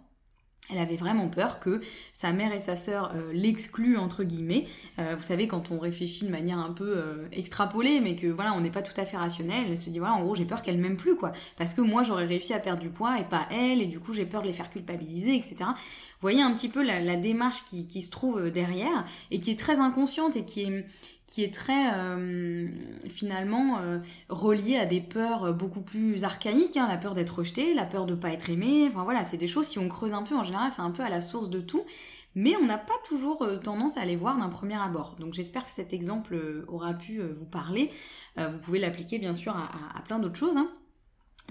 elle 0.69 0.77
avait 0.77 0.95
vraiment 0.95 1.27
peur 1.27 1.59
que 1.59 1.79
sa 2.13 2.31
mère 2.31 2.53
et 2.53 2.59
sa 2.59 2.75
sœur 2.75 3.11
euh, 3.15 3.31
l'excluent 3.33 3.97
entre 3.97 4.23
guillemets. 4.23 4.65
Euh, 4.99 5.15
vous 5.17 5.23
savez 5.23 5.47
quand 5.47 5.71
on 5.71 5.79
réfléchit 5.79 6.25
de 6.25 6.29
manière 6.31 6.59
un 6.59 6.71
peu 6.71 6.97
euh, 6.97 7.27
extrapolée, 7.31 7.99
mais 8.01 8.15
que 8.15 8.27
voilà 8.27 8.53
on 8.53 8.61
n'est 8.61 8.69
pas 8.69 8.81
tout 8.81 8.99
à 8.99 9.05
fait 9.05 9.17
rationnel. 9.17 9.65
Elle 9.69 9.77
se 9.77 9.89
dit 9.89 9.99
voilà 9.99 10.13
en 10.13 10.21
gros 10.21 10.35
j'ai 10.35 10.45
peur 10.45 10.61
qu'elle 10.61 10.77
m'aime 10.77 10.97
plus 10.97 11.15
quoi, 11.15 11.31
parce 11.57 11.73
que 11.73 11.81
moi 11.81 12.03
j'aurais 12.03 12.25
réussi 12.25 12.53
à 12.53 12.59
perdre 12.59 12.81
du 12.81 12.89
poids 12.89 13.19
et 13.19 13.23
pas 13.23 13.47
elle, 13.51 13.81
et 13.81 13.87
du 13.87 13.99
coup 13.99 14.13
j'ai 14.13 14.25
peur 14.25 14.41
de 14.41 14.47
les 14.47 14.53
faire 14.53 14.69
culpabiliser, 14.69 15.35
etc. 15.35 15.55
Vous 15.61 16.21
voyez 16.21 16.41
un 16.41 16.53
petit 16.53 16.69
peu 16.69 16.83
la, 16.83 17.15
démarche 17.15 17.63
qui, 17.65 17.87
qui, 17.87 18.01
se 18.01 18.09
trouve 18.09 18.51
derrière 18.51 19.05
et 19.31 19.39
qui 19.39 19.51
est 19.51 19.59
très 19.59 19.79
inconsciente 19.79 20.35
et 20.35 20.45
qui 20.45 20.63
est 20.63 20.85
qui 21.29 21.43
est 21.43 21.53
très 21.53 21.93
euh, 21.93 22.67
finalement 23.07 23.77
euh, 23.77 23.99
relié 24.29 24.77
à 24.77 24.87
des 24.87 24.99
peurs 24.99 25.53
beaucoup 25.53 25.81
plus 25.81 26.23
archaïques, 26.23 26.75
hein, 26.75 26.87
la 26.89 26.97
peur 26.97 27.13
d'être 27.13 27.37
rejeté, 27.37 27.75
la 27.75 27.85
peur 27.85 28.07
de 28.07 28.15
pas 28.15 28.31
être 28.31 28.49
aimé, 28.49 28.87
enfin 28.87 29.03
voilà, 29.03 29.23
c'est 29.23 29.37
des 29.37 29.47
choses, 29.47 29.67
si 29.67 29.77
on 29.77 29.87
creuse 29.89 30.11
un 30.11 30.23
peu, 30.23 30.35
en 30.35 30.43
général, 30.43 30.71
c'est 30.71 30.81
un 30.81 30.89
peu 30.89 31.03
à 31.03 31.09
la 31.09 31.21
source 31.21 31.51
de 31.51 31.61
tout, 31.61 31.85
mais 32.33 32.55
on 32.55 32.65
n'a 32.65 32.79
pas 32.79 32.95
toujours 33.07 33.43
euh, 33.43 33.57
tendance 33.57 33.95
à 33.95 34.05
les 34.05 34.15
voir 34.15 34.39
d'un 34.39 34.49
premier 34.49 34.81
abord. 34.81 35.17
Donc 35.19 35.35
j'espère 35.35 35.65
que 35.65 35.71
cet 35.71 35.93
exemple 35.93 36.35
aura 36.67 36.95
pu 36.95 37.21
vous 37.21 37.45
parler. 37.45 37.91
vous 38.35 38.59
pouvez 38.59 38.79
l'appliquer 38.79 39.19
bien 39.19 39.35
sûr 39.35 39.55
à, 39.55 40.01
plein 40.05 40.17
d'autres 40.17 40.39
choses, 40.39 40.57
hein. 40.57 40.71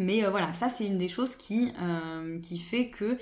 mais 0.01 0.29
voilà, 0.29 0.53
ça 0.55 0.69
c'est 0.69 0.87
une 0.87 0.99
des 0.99 1.09
choses 1.09 1.37
qui, 1.37 1.73
qui 2.43 2.59
fait 2.59 2.89
que 2.89 3.17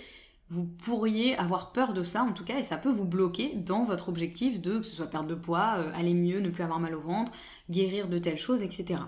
vous 0.49 0.65
pourriez 0.65 1.37
avoir 1.37 1.73
peur 1.73 1.93
de 1.93 2.03
ça 2.03 2.23
en 2.23 2.33
tout 2.33 2.45
cas 2.45 2.59
et 2.59 2.63
ça 2.63 2.77
peut 2.77 2.91
vous 2.91 3.05
bloquer 3.05 3.55
dans 3.55 3.85
votre 3.85 4.09
objectif 4.09 4.61
de 4.61 4.79
que 4.79 4.85
ce 4.85 4.95
soit 4.95 5.07
perdre 5.07 5.29
de 5.29 5.35
poids, 5.35 5.77
euh, 5.79 5.91
aller 5.95 6.15
mieux, 6.15 6.41
ne 6.41 6.51
plus 6.51 6.63
avoir 6.63 6.79
mal 6.79 6.95
au 6.95 7.01
ventre, 7.01 7.33
guérir 7.71 8.09
de 8.09 8.19
telles 8.19 8.39
choses, 8.39 8.63
etc. 8.63 9.01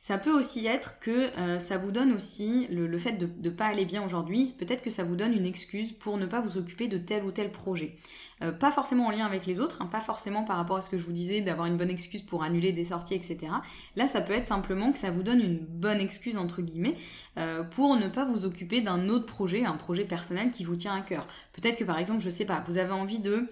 Ça 0.00 0.16
peut 0.16 0.32
aussi 0.32 0.66
être 0.66 0.98
que 0.98 1.36
euh, 1.38 1.60
ça 1.60 1.76
vous 1.76 1.90
donne 1.90 2.12
aussi 2.12 2.66
le, 2.70 2.98
fait 2.98 3.12
de 3.12 3.28
ne 3.42 3.50
pas 3.50 3.66
aller 3.66 3.84
bien 3.84 4.02
aujourd'hui, 4.02 4.54
peut-être 4.56 4.82
que 4.82 4.88
ça 4.88 5.04
vous 5.04 5.14
donne 5.14 5.34
une 5.34 5.44
excuse 5.44 5.92
pour 5.92 6.16
ne 6.16 6.24
pas 6.24 6.40
vous 6.40 6.56
occuper 6.56 6.88
de 6.88 6.96
tel 6.96 7.22
ou 7.22 7.32
tel 7.32 7.52
projet. 7.52 7.96
Euh, 8.42 8.50
pas 8.50 8.70
forcément 8.70 9.06
en 9.06 9.10
lien 9.10 9.26
avec 9.26 9.44
les 9.44 9.60
autres, 9.60 9.82
hein, 9.82 9.86
pas 9.86 10.00
forcément 10.00 10.42
par 10.42 10.56
rapport 10.56 10.78
à 10.78 10.80
ce 10.80 10.88
que 10.88 10.96
je 10.96 11.04
vous 11.04 11.12
disais 11.12 11.42
d'avoir 11.42 11.66
une 11.66 11.76
bonne 11.76 11.90
excuse 11.90 12.22
pour 12.22 12.42
annuler 12.42 12.72
des 12.72 12.86
sorties, 12.86 13.14
etc. 13.14 13.52
Là, 13.94 14.06
ça 14.06 14.22
peut 14.22 14.32
être 14.32 14.46
simplement 14.46 14.90
que 14.90 14.96
ça 14.96 15.10
vous 15.10 15.22
donne 15.22 15.40
une 15.40 15.58
bonne 15.58 16.00
excuse, 16.00 16.38
entre 16.38 16.62
guillemets, 16.62 16.94
euh, 17.36 17.62
pour 17.62 17.96
ne 17.96 18.08
pas 18.08 18.24
vous 18.24 18.46
occuper 18.46 18.80
d'un 18.80 19.10
autre 19.10 19.26
projet, 19.26 19.66
un 19.66 19.76
projet 19.76 20.06
personnel 20.06 20.50
qui 20.50 20.64
vous 20.64 20.76
tient 20.76 20.94
à 20.94 21.02
cœur. 21.02 21.26
Peut-être 21.52 21.76
que 21.76 21.84
par 21.84 21.98
exemple, 21.98 22.20
je 22.20 22.30
sais 22.30 22.46
pas, 22.46 22.64
vous 22.66 22.78
avez 22.78 22.92
envie 22.92 23.18
de 23.18 23.50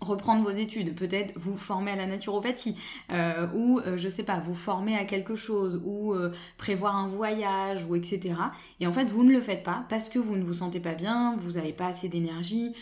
reprendre 0.00 0.42
vos 0.42 0.56
études, 0.56 0.94
peut-être 0.94 1.32
vous 1.36 1.56
former 1.56 1.90
à 1.90 1.96
la 1.96 2.06
naturopathie, 2.06 2.74
euh, 3.10 3.46
ou 3.54 3.80
euh, 3.80 3.98
je 3.98 4.08
sais 4.08 4.22
pas, 4.22 4.38
vous 4.38 4.54
former 4.54 4.96
à 4.96 5.04
quelque 5.04 5.34
chose, 5.34 5.80
ou 5.84 6.14
euh, 6.14 6.32
prévoir 6.56 6.96
un 6.96 7.08
voyage, 7.08 7.84
ou 7.84 7.96
etc. 7.96 8.34
Et 8.80 8.86
en 8.86 8.92
fait, 8.92 9.06
vous 9.06 9.24
ne 9.24 9.32
le 9.32 9.40
faites 9.40 9.64
pas 9.64 9.84
parce 9.88 10.08
que 10.08 10.18
vous 10.18 10.36
ne 10.36 10.44
vous 10.44 10.54
sentez 10.54 10.80
pas 10.80 10.94
bien, 10.94 11.36
vous 11.38 11.52
n'avez 11.52 11.72
pas 11.72 11.86
assez 11.86 12.08
d'énergie, 12.08 12.74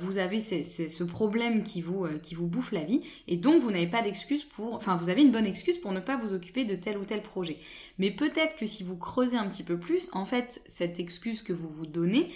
vous 0.00 0.18
avez 0.18 0.40
ce 0.40 1.04
problème 1.04 1.62
qui 1.62 1.80
vous, 1.80 2.04
qui 2.24 2.34
vous 2.34 2.48
bouffe 2.48 2.72
la 2.72 2.82
vie, 2.82 3.02
et 3.28 3.36
donc 3.36 3.62
vous 3.62 3.70
n'avez 3.70 3.86
pas 3.86 4.02
d'excuse 4.02 4.44
pour, 4.44 4.74
enfin 4.74 4.96
vous 4.96 5.10
avez 5.10 5.22
une 5.22 5.30
bonne 5.30 5.46
excuse 5.46 5.78
pour 5.78 5.92
ne 5.92 6.00
pas 6.00 6.16
vous 6.16 6.32
occuper 6.32 6.64
de 6.64 6.74
tel 6.74 6.98
ou 6.98 7.04
tel 7.04 7.22
projet. 7.22 7.56
Mais 7.98 8.10
peut-être 8.10 8.56
que 8.56 8.66
si 8.66 8.82
vous 8.82 8.96
creusez 8.96 9.36
un 9.36 9.46
petit 9.46 9.62
peu 9.62 9.78
plus, 9.78 10.10
en 10.12 10.24
fait, 10.24 10.60
cette 10.66 10.98
excuse 10.98 11.42
que 11.42 11.52
vous 11.52 11.68
vous 11.68 11.86
donnez, 11.86 12.30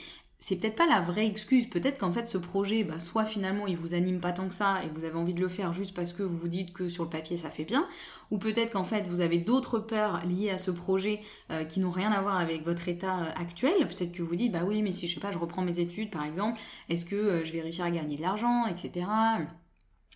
c'est 0.47 0.57
peut-être 0.57 0.77
pas 0.77 0.87
la 0.87 1.01
vraie 1.01 1.27
excuse. 1.27 1.71
Peut-être 1.71 1.97
qu'en 1.97 2.13
fait, 2.13 2.27
ce 2.27 2.37
projet, 2.37 2.85
bah, 2.85 3.01
soit 3.01 3.25
finalement 3.25 3.67
il 3.67 3.79
vous 3.79 3.95
anime 3.95 4.21
pas 4.21 4.33
tant 4.33 4.47
que 4.47 4.55
ça 4.55 4.83
et 4.85 4.89
vous 4.95 5.05
avez 5.05 5.17
envie 5.17 5.33
de 5.33 5.41
le 5.41 5.49
faire 5.49 5.73
juste 5.73 5.95
parce 5.95 6.13
que 6.13 6.23
vous 6.23 6.37
vous 6.37 6.49
dites 6.49 6.75
que 6.75 6.91
sur 6.91 7.05
le 7.05 7.09
papier 7.09 7.39
ça 7.39 7.49
fait 7.49 7.65
bien, 7.65 7.89
ou 8.31 8.37
peut-être 8.37 8.73
qu'en 8.73 8.85
fait 8.85 9.07
vous 9.09 9.21
avez 9.23 9.39
d'autres 9.39 9.79
peurs 9.79 10.23
liées 10.27 10.51
à 10.51 10.59
ce 10.59 10.71
projet 10.71 11.21
euh, 11.51 11.65
qui 11.65 11.81
n'ont 11.81 11.91
rien 11.91 12.13
à 12.13 12.21
voir 12.21 12.37
avec 12.37 12.63
votre 12.63 12.89
état 12.89 13.23
euh, 13.23 13.31
actuel. 13.41 13.89
Peut-être 13.89 14.13
que 14.13 14.23
vous 14.23 14.37
dites, 14.37 14.53
bah 14.53 14.65
oui, 14.67 14.83
mais 14.83 14.93
si 14.93 15.09
je 15.09 15.15
sais 15.15 15.21
pas, 15.21 15.33
je 15.33 15.39
reprends 15.39 15.63
mes 15.63 15.81
études 15.81 16.11
par 16.11 16.27
exemple, 16.27 16.61
est-ce 16.91 17.07
que 17.07 17.17
euh, 17.17 17.45
je 17.47 17.51
vais 17.53 17.63
réussir 17.63 17.87
à 17.87 17.91
gagner 17.91 18.17
de 18.19 18.23
l'argent, 18.23 18.67
etc. 18.67 19.07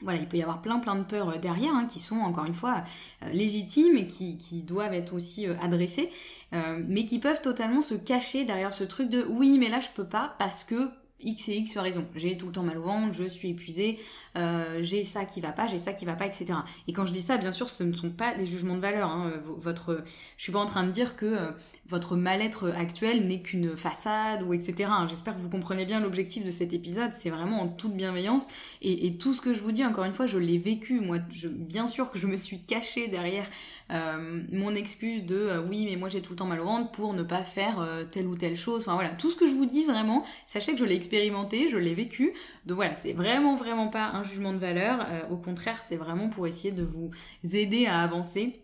Voilà, 0.02 0.20
il 0.20 0.28
peut 0.28 0.36
y 0.36 0.42
avoir 0.42 0.62
plein 0.62 0.78
plein 0.78 0.94
de 0.94 1.02
peurs 1.02 1.30
euh, 1.30 1.38
derrière 1.38 1.74
hein, 1.74 1.86
qui 1.86 1.98
sont 1.98 2.18
encore 2.18 2.44
une 2.44 2.54
fois 2.54 2.82
euh, 3.24 3.30
légitimes 3.30 3.96
et 3.96 4.06
qui, 4.06 4.38
qui, 4.38 4.62
doivent 4.62 4.94
être 4.94 5.12
aussi 5.14 5.48
euh, 5.48 5.54
adressées, 5.60 6.10
mais 6.52 7.04
qui 7.04 7.18
peuvent 7.18 7.42
totalement 7.42 7.82
se 7.82 7.94
cacher 7.94 8.44
derrière 8.44 8.72
ce 8.72 8.84
truc 8.84 9.10
de 9.10 9.26
oui 9.28 9.58
mais 9.58 9.68
là 9.68 9.80
je 9.80 9.88
peux 9.94 10.06
pas 10.06 10.34
parce 10.38 10.64
que 10.64 10.88
X 11.20 11.48
et 11.48 11.56
X 11.56 11.76
raisons. 11.78 12.06
J'ai 12.14 12.36
tout 12.36 12.46
le 12.46 12.52
temps 12.52 12.62
mal 12.62 12.78
au 12.78 12.82
ventre, 12.82 13.12
je 13.12 13.24
suis 13.24 13.50
épuisée, 13.50 13.98
euh, 14.36 14.78
j'ai 14.82 15.04
ça 15.04 15.24
qui 15.24 15.40
va 15.40 15.52
pas, 15.52 15.66
j'ai 15.66 15.78
ça 15.78 15.92
qui 15.92 16.04
va 16.04 16.14
pas, 16.14 16.26
etc. 16.26 16.54
Et 16.86 16.92
quand 16.92 17.04
je 17.04 17.12
dis 17.12 17.22
ça, 17.22 17.36
bien 17.38 17.52
sûr, 17.52 17.68
ce 17.68 17.82
ne 17.82 17.92
sont 17.92 18.10
pas 18.10 18.34
des 18.34 18.46
jugements 18.46 18.76
de 18.76 18.80
valeur. 18.80 19.10
Hein. 19.10 19.32
Votre, 19.44 20.04
je 20.36 20.42
suis 20.42 20.52
pas 20.52 20.60
en 20.60 20.66
train 20.66 20.84
de 20.84 20.90
dire 20.90 21.16
que 21.16 21.26
euh, 21.26 21.50
votre 21.88 22.16
mal-être 22.16 22.70
actuel 22.70 23.26
n'est 23.26 23.40
qu'une 23.40 23.76
façade 23.76 24.42
ou 24.42 24.52
etc. 24.52 24.90
Hein. 24.92 25.06
J'espère 25.08 25.34
que 25.34 25.40
vous 25.40 25.50
comprenez 25.50 25.86
bien 25.86 26.00
l'objectif 26.00 26.44
de 26.44 26.50
cet 26.50 26.72
épisode. 26.72 27.12
C'est 27.14 27.30
vraiment 27.30 27.62
en 27.62 27.68
toute 27.68 27.94
bienveillance 27.94 28.46
et, 28.82 29.16
tout 29.18 29.32
ce 29.34 29.40
que 29.40 29.52
je 29.52 29.60
vous 29.60 29.72
dis, 29.72 29.84
encore 29.84 30.04
une 30.04 30.12
fois, 30.12 30.26
je 30.26 30.38
l'ai 30.38 30.58
vécu. 30.58 31.00
Moi, 31.00 31.18
bien 31.44 31.88
sûr 31.88 32.10
que 32.10 32.18
je 32.18 32.26
me 32.26 32.36
suis 32.36 32.60
cachée 32.60 33.08
derrière 33.08 33.46
euh, 33.90 34.42
mon 34.52 34.74
excuse 34.74 35.24
de 35.24 35.62
oui, 35.68 35.86
mais 35.88 35.96
moi 35.96 36.08
j'ai 36.08 36.20
tout 36.20 36.32
le 36.32 36.36
temps 36.36 36.46
mal 36.46 36.60
au 36.60 36.64
ventre 36.64 36.90
pour 36.90 37.14
ne 37.14 37.22
pas 37.22 37.42
faire 37.42 37.86
telle 38.10 38.26
ou 38.26 38.36
telle 38.36 38.56
chose. 38.56 38.82
Enfin 38.82 38.94
voilà, 38.94 39.10
tout 39.10 39.30
ce 39.30 39.36
que 39.36 39.46
je 39.46 39.54
vous 39.54 39.66
dis 39.66 39.84
vraiment, 39.84 40.24
sachez 40.46 40.72
que 40.72 40.78
je 40.78 40.84
l'ai 40.84 40.96
expérimenté, 40.96 41.68
je 41.68 41.76
l'ai 41.76 41.94
vécu. 41.94 42.32
Donc 42.66 42.76
voilà, 42.76 42.94
c'est 42.96 43.12
vraiment 43.12 43.56
vraiment 43.56 43.88
pas 43.88 44.10
un 44.10 44.24
jugement 44.24 44.52
de 44.52 44.58
valeur. 44.58 45.06
au 45.30 45.36
contraire, 45.36 45.80
c'est 45.80 45.96
vraiment 45.96 46.28
pour 46.28 46.46
essayer 46.46 46.72
de 46.72 46.84
vous 46.84 47.10
aider 47.52 47.86
à 47.86 48.00
avancer 48.00 48.62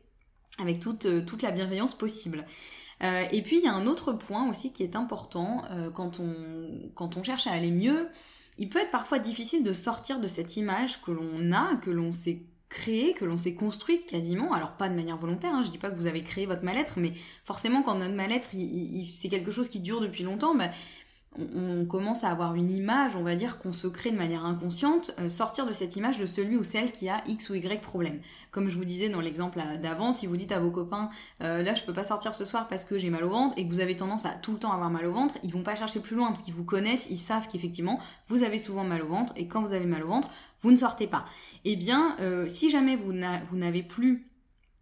avec 0.59 0.81
toute, 0.81 1.07
la 1.43 1.51
bienveillance 1.51 1.95
possible. 1.95 2.45
et 3.01 3.43
puis 3.43 3.59
il 3.59 3.65
y 3.65 3.69
a 3.69 3.73
un 3.73 3.87
autre 3.87 4.13
point 4.13 4.49
aussi 4.49 4.73
qui 4.73 4.83
est 4.83 4.97
important 4.97 5.63
quand, 5.95 6.21
on, 6.21 6.91
quand 6.95 7.17
on 7.17 7.23
cherche 7.23 7.47
à 7.47 7.53
aller 7.53 7.71
mieux. 7.71 8.09
Il 8.57 8.69
peut 8.69 8.79
être 8.79 8.91
parfois 8.91 9.19
difficile 9.19 9.65
de 9.65 9.73
sortir 9.73 10.21
de 10.21 10.29
cette 10.29 10.57
image 10.57 11.03
que 11.03 11.11
l'on 11.11 11.53
a, 11.53 11.77
que 11.77 11.91
l'on 11.91 12.13
s'est 12.13 12.43
créée, 12.69 13.15
que 13.15 13.25
l'on 13.25 13.37
s'est 13.37 13.55
construite 13.55 14.07
quasiment, 14.07 14.53
alors 14.53 14.73
pas 14.73 14.89
de 14.89 14.95
manière 14.95 15.17
volontaire, 15.17 15.53
hein, 15.55 15.63
je 15.65 15.71
dis 15.71 15.79
pas 15.79 15.91
que 15.91 15.97
vous 15.97 16.07
avez 16.07 16.23
créé 16.23 16.47
votre 16.47 16.65
mal-être, 16.65 16.99
mais 16.99 17.13
forcément 17.45 17.83
quand 17.83 17.95
notre 17.95 18.15
mal-être 18.15 18.49
c'est 19.13 19.29
quelque 19.29 19.53
chose 19.53 19.69
qui 19.69 19.81
dure 19.81 20.01
depuis 20.01 20.25
longtemps, 20.25 20.55
bah, 20.55 20.71
on, 21.39 21.85
commence 21.85 22.25
à 22.25 22.31
avoir 22.31 22.55
une 22.55 22.71
image, 22.71 23.17
on 23.17 23.23
va 23.23 23.37
dire, 23.37 23.59
qu'on 23.59 23.73
se 23.73 23.87
crée 23.87 24.11
de 24.11 24.17
manière 24.17 24.45
inconsciente, 24.45 25.13
euh, 25.21 25.29
sortir 25.29 25.67
de 25.67 25.73
cette 25.73 25.97
image 25.97 26.19
de 26.19 26.27
celui 26.27 26.57
ou 26.57 26.65
celle 26.65 26.93
qui 26.93 27.09
a 27.09 27.23
X 27.27 27.51
ou 27.51 27.55
Y 27.55 27.81
problème. 27.81 28.21
Comme 28.51 28.69
je 28.69 28.77
vous 28.77 28.85
disais 28.85 29.09
dans 29.09 29.21
l'exemple 29.21 29.61
d'avant, 29.83 30.13
si 30.13 30.27
vous 30.27 30.37
dites 30.37 30.53
à 30.53 30.61
vos 30.61 30.71
copains, 30.71 31.11
euh, 31.43 31.63
là 31.63 31.75
je 31.75 31.83
peux 31.83 31.93
pas 31.93 32.05
sortir 32.05 32.35
ce 32.35 32.45
soir 32.45 32.69
parce 32.69 32.85
que 32.85 32.99
j'ai 32.99 33.11
mal 33.11 33.25
au 33.25 33.31
ventre, 33.31 33.55
et 33.59 33.67
que 33.67 33.73
vous 33.73 33.81
avez 33.81 33.97
tendance 33.97 34.25
à 34.25 34.31
tout 34.31 34.53
le 34.53 34.59
temps 34.59 34.73
avoir 34.73 34.91
mal 34.91 35.07
au 35.07 35.13
ventre, 35.13 35.37
ils 35.43 35.53
vont 35.53 35.63
pas 35.63 35.75
chercher 35.75 36.01
plus 36.01 36.17
loin 36.17 36.29
parce 36.29 36.43
qu'ils 36.43 36.55
vous 36.55 36.65
connaissent, 36.65 37.07
ils 37.11 37.19
savent 37.19 37.49
qu'effectivement 37.49 38.01
vous 38.29 38.43
avez 38.43 38.59
souvent 38.59 38.85
mal 38.85 39.03
au 39.03 39.09
ventre, 39.09 39.33
et 39.37 39.47
quand 39.47 39.63
vous 39.63 39.73
avez 39.73 39.87
mal 39.87 40.03
au 40.03 40.09
ventre, 40.09 40.29
vous 40.63 40.71
ne 40.71 40.77
sortez 40.77 41.07
pas. 41.07 41.25
Eh 41.65 41.77
bien, 41.77 42.17
euh, 42.21 42.49
si 42.49 42.71
jamais 42.71 42.97
vous 42.97 43.13
n'avez 43.13 43.83
plus 43.83 44.25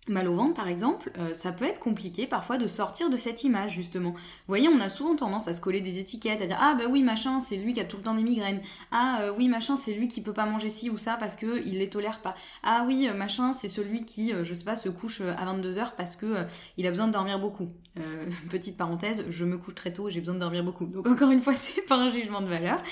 mal 0.09 0.27
au 0.29 0.35
ventre 0.35 0.55
par 0.55 0.67
exemple, 0.67 1.13
euh, 1.19 1.33
ça 1.39 1.53
peut 1.53 1.65
être 1.65 1.79
compliqué 1.79 2.27
parfois 2.27 2.59
de 2.59 2.67
sortir 2.67 3.09
de 3.09 3.17
cette 3.17 3.45
image 3.45 3.73
justement. 3.73 4.11
Vous 4.11 4.49
voyez, 4.49 4.69
on 4.69 4.81
a 4.81 4.89
souvent 4.89 5.15
tendance 5.15 5.47
à 5.47 5.55
se 5.55 5.61
coller 5.61 5.81
des 5.81 5.99
étiquettes, 5.99 6.43
à 6.43 6.47
dire 6.47 6.59
ah 6.61 6.75
bah 6.77 6.85
oui 6.91 7.05
machin 7.05 7.41
c'est 7.41 7.57
lui 7.57 7.73
qui 7.73 7.81
a 7.81 7.85
tout 7.85 7.99
le 7.99 8.03
temps 8.03 8.15
des 8.15 8.25
migraines, 8.25 8.61
ah 8.91 9.21
euh, 9.23 9.33
oui 9.37 9.49
machin 9.49 9.77
c'est 9.77 9.93
lui 9.93 10.09
qui 10.09 10.21
peut 10.21 10.33
pas 10.33 10.47
manger 10.47 10.71
ci 10.71 10.91
ou 10.91 10.97
ça 10.97 11.17
parce 11.21 11.37
que 11.37 11.65
il 11.65 11.79
les 11.79 11.89
tolère 11.89 12.19
pas, 12.19 12.35
ah 12.65 12.85
oui 12.87 13.09
euh, 13.09 13.15
machin 13.15 13.53
c'est 13.53 13.69
celui 13.69 14.05
qui 14.05 14.33
je 14.43 14.55
sais 14.55 14.65
pas 14.65 14.75
se 14.75 14.89
couche 14.89 15.21
à 15.21 15.55
22h 15.55 15.93
parce 15.97 16.17
que 16.17 16.35
il 16.77 16.87
a 16.87 16.91
besoin 16.91 17.07
de 17.07 17.13
dormir 17.13 17.39
beaucoup. 17.39 17.69
petite 18.51 18.79
parenthèse, 18.79 19.27
je 19.29 19.45
me 19.45 19.59
couche 19.59 19.75
très 19.75 19.93
tôt, 19.93 20.09
j'ai 20.09 20.21
besoin 20.21 20.35
de 20.35 20.41
dormir 20.41 20.65
beaucoup. 20.65 20.87
Donc 20.87 21.07
encore 21.09 21.31
une 21.31 21.43
fois 21.43 21.53
c'est 21.53 21.83
pas 21.83 21.97
un 21.97 22.09
jugement 22.09 22.41
de 22.41 22.49
valeur. 22.49 22.83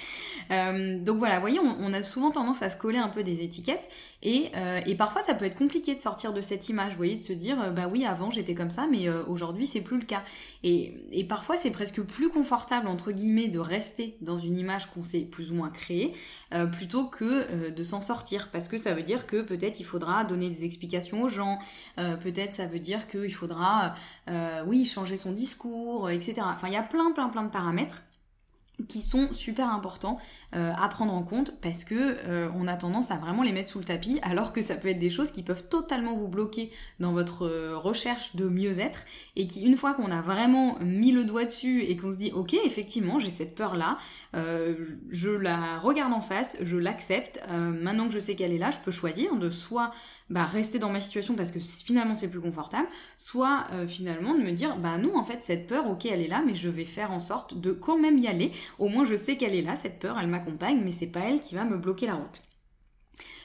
donc 1.03 1.19
voilà, 1.19 1.37
vous 1.37 1.41
voyez, 1.41 1.59
on, 1.59 1.93
a 1.93 2.03
souvent 2.03 2.31
tendance 2.31 2.63
à 2.63 2.69
se 2.71 2.77
coller 2.77 2.99
un 2.99 3.09
peu 3.09 3.25
des 3.25 3.43
étiquettes 3.43 3.89
et, 4.23 4.53
et 4.87 4.95
parfois 4.95 5.23
ça 5.23 5.35
peut 5.35 5.47
être 5.47 5.57
compliqué 5.57 5.95
de 5.95 6.01
sortir 6.01 6.35
de 6.35 6.43
cette 6.43 6.69
image 6.69 6.97
de 7.09 7.23
se 7.23 7.33
dire, 7.33 7.61
euh, 7.61 7.71
bah 7.71 7.89
oui, 7.91 8.05
avant 8.05 8.31
j'étais 8.31 8.55
comme 8.55 8.71
ça, 8.71 8.87
mais 8.91 9.09
euh, 9.09 9.25
aujourd'hui 9.27 9.67
c'est 9.67 9.81
plus 9.81 9.99
le 9.99 10.05
cas. 10.05 10.23
Et, 10.63 10.95
parfois 11.29 11.57
c'est 11.57 11.71
presque 11.71 12.01
plus 12.03 12.29
confortable, 12.29 12.89
entre 12.89 13.13
guillemets, 13.13 13.49
de 13.49 13.59
rester 13.59 14.17
dans 14.21 14.39
une 14.39 14.59
image 14.59 14.91
qu'on 14.91 15.03
s'est 15.03 15.21
plus 15.21 15.53
ou 15.53 15.55
moins 15.55 15.71
créée, 15.71 16.13
euh, 16.55 16.67
plutôt 16.67 17.07
que 17.07 17.71
de 17.71 17.85
s'en 17.85 18.01
sortir, 18.01 18.51
parce 18.51 18.69
que 18.69 18.79
ça 18.79 18.95
veut 18.95 19.03
dire 19.03 19.27
que 19.27 19.43
peut-être 19.43 19.81
il 19.81 19.85
faudra 19.85 20.25
donner 20.25 20.49
des 20.49 20.65
explications 20.65 21.23
aux 21.23 21.29
gens, 21.29 21.59
peut-être 21.97 22.55
ça 22.55 22.67
veut 22.67 22.79
dire 22.79 23.07
qu'il 23.07 23.35
faudra, 23.35 23.95
oui, 24.67 24.85
changer 24.87 25.17
son 25.17 25.33
discours, 25.33 26.11
etc. 26.11 26.43
Enfin, 26.45 26.69
il 26.69 26.75
y 26.75 26.77
a 26.77 26.83
plein, 26.83 27.13
plein, 27.13 27.29
plein 27.29 27.45
de 27.45 27.51
paramètres 27.51 28.03
qui 28.89 29.03
sont 29.03 29.33
super 29.33 29.73
importants 29.73 30.19
euh, 30.55 30.73
à 30.77 30.89
prendre 30.89 31.13
en 31.13 31.23
compte 31.23 31.61
parce 31.61 31.85
que 31.85 31.95
euh, 31.95 32.49
on 32.55 32.67
a 32.67 32.77
tendance 32.77 33.11
à 33.11 33.17
vraiment 33.17 33.43
les 33.43 33.53
mettre 33.53 33.73
sous 33.73 33.79
le 33.79 33.85
tapis 33.85 34.19
alors 34.23 34.53
que 34.53 34.63
ça 34.63 34.77
peut 34.77 34.89
être 34.89 34.99
des 34.99 35.11
choses 35.11 35.31
qui 35.31 35.43
peuvent 35.43 35.65
totalement 35.69 36.15
vous 36.15 36.29
bloquer 36.29 36.71
dans 36.99 37.13
votre 37.13 37.47
euh, 37.47 37.77
recherche 37.77 38.37
de 38.37 38.49
mieux-être 38.49 39.05
et 39.37 39.47
qui 39.47 39.63
une 39.63 39.77
fois 39.77 39.95
qu'on 39.95 40.11
a 40.11 40.23
vraiment 40.23 40.79
mis 40.81 41.13
le 41.13 41.25
doigt 41.25 41.45
dessus 41.45 41.83
et 41.83 41.97
qu'on 41.97 42.11
se 42.11 42.17
dit 42.17 42.33
ok 42.33 42.55
effectivement 42.65 43.19
j'ai 43.19 43.31
cette 43.31 43.55
peur 43.55 43.77
là 43.77 43.99
je 44.33 45.31
la 45.31 45.79
regarde 45.79 46.13
en 46.13 46.21
face 46.21 46.57
je 46.63 46.77
l'accepte 46.77 47.43
maintenant 47.49 48.07
que 48.07 48.13
je 48.13 48.19
sais 48.19 48.35
qu'elle 48.35 48.53
est 48.53 48.59
là 48.59 48.71
je 48.71 48.79
peux 48.79 48.91
choisir 48.91 49.37
de 49.37 49.51
soit 49.51 49.91
bah, 50.29 50.45
rester 50.45 50.79
dans 50.79 50.91
ma 50.91 51.01
situation 51.01 51.35
parce 51.35 51.51
que 51.51 51.59
finalement 51.61 52.15
c'est 52.15 52.29
plus 52.29 52.41
confortable, 52.41 52.87
soit 53.17 53.67
finalement 53.89 54.35
de 54.35 54.41
me 54.41 54.53
dire 54.53 54.77
bah 54.77 54.99
non 54.99 55.17
en 55.17 55.25
fait 55.25 55.43
cette 55.43 55.67
peur 55.67 55.89
ok 55.89 56.07
elle 56.07 56.21
est 56.21 56.29
là 56.29 56.43
mais 56.47 56.55
je 56.55 56.69
vais 56.69 56.85
faire 56.85 57.11
en 57.11 57.21
sorte 57.21 57.61
de 57.61 57.73
quand 57.73 57.99
même 57.99 58.19
y 58.19 58.27
aller, 58.27 58.53
au 58.79 58.89
moins 58.89 59.05
je 59.05 59.15
sais 59.15 59.37
qu'elle 59.37 59.55
est 59.55 59.63
là, 59.63 59.77
cette 59.77 59.99
peur 59.99 60.19
elle 60.21 60.29
m'accompagne 60.29 60.81
mais 60.83 60.93
c'est 60.93 61.07
pas 61.07 61.21
elle 61.21 61.41
qui 61.41 61.55
va 61.55 61.65
me 61.65 61.77
bloquer 61.77 62.07
la 62.07 62.15
route. 62.15 62.43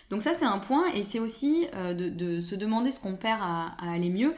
Donc 0.10 0.22
ça 0.22 0.34
c'est 0.34 0.46
un 0.46 0.60
point 0.60 0.92
et 0.94 1.04
c'est 1.04 1.20
aussi 1.20 1.68
euh, 1.76 1.94
de, 1.94 2.40
se 2.40 2.56
demander 2.56 2.92
ce 2.92 3.00
qu'on 3.00 3.16
perd 3.16 3.40
à, 3.42 3.76
aller 3.82 4.10
mieux. 4.10 4.34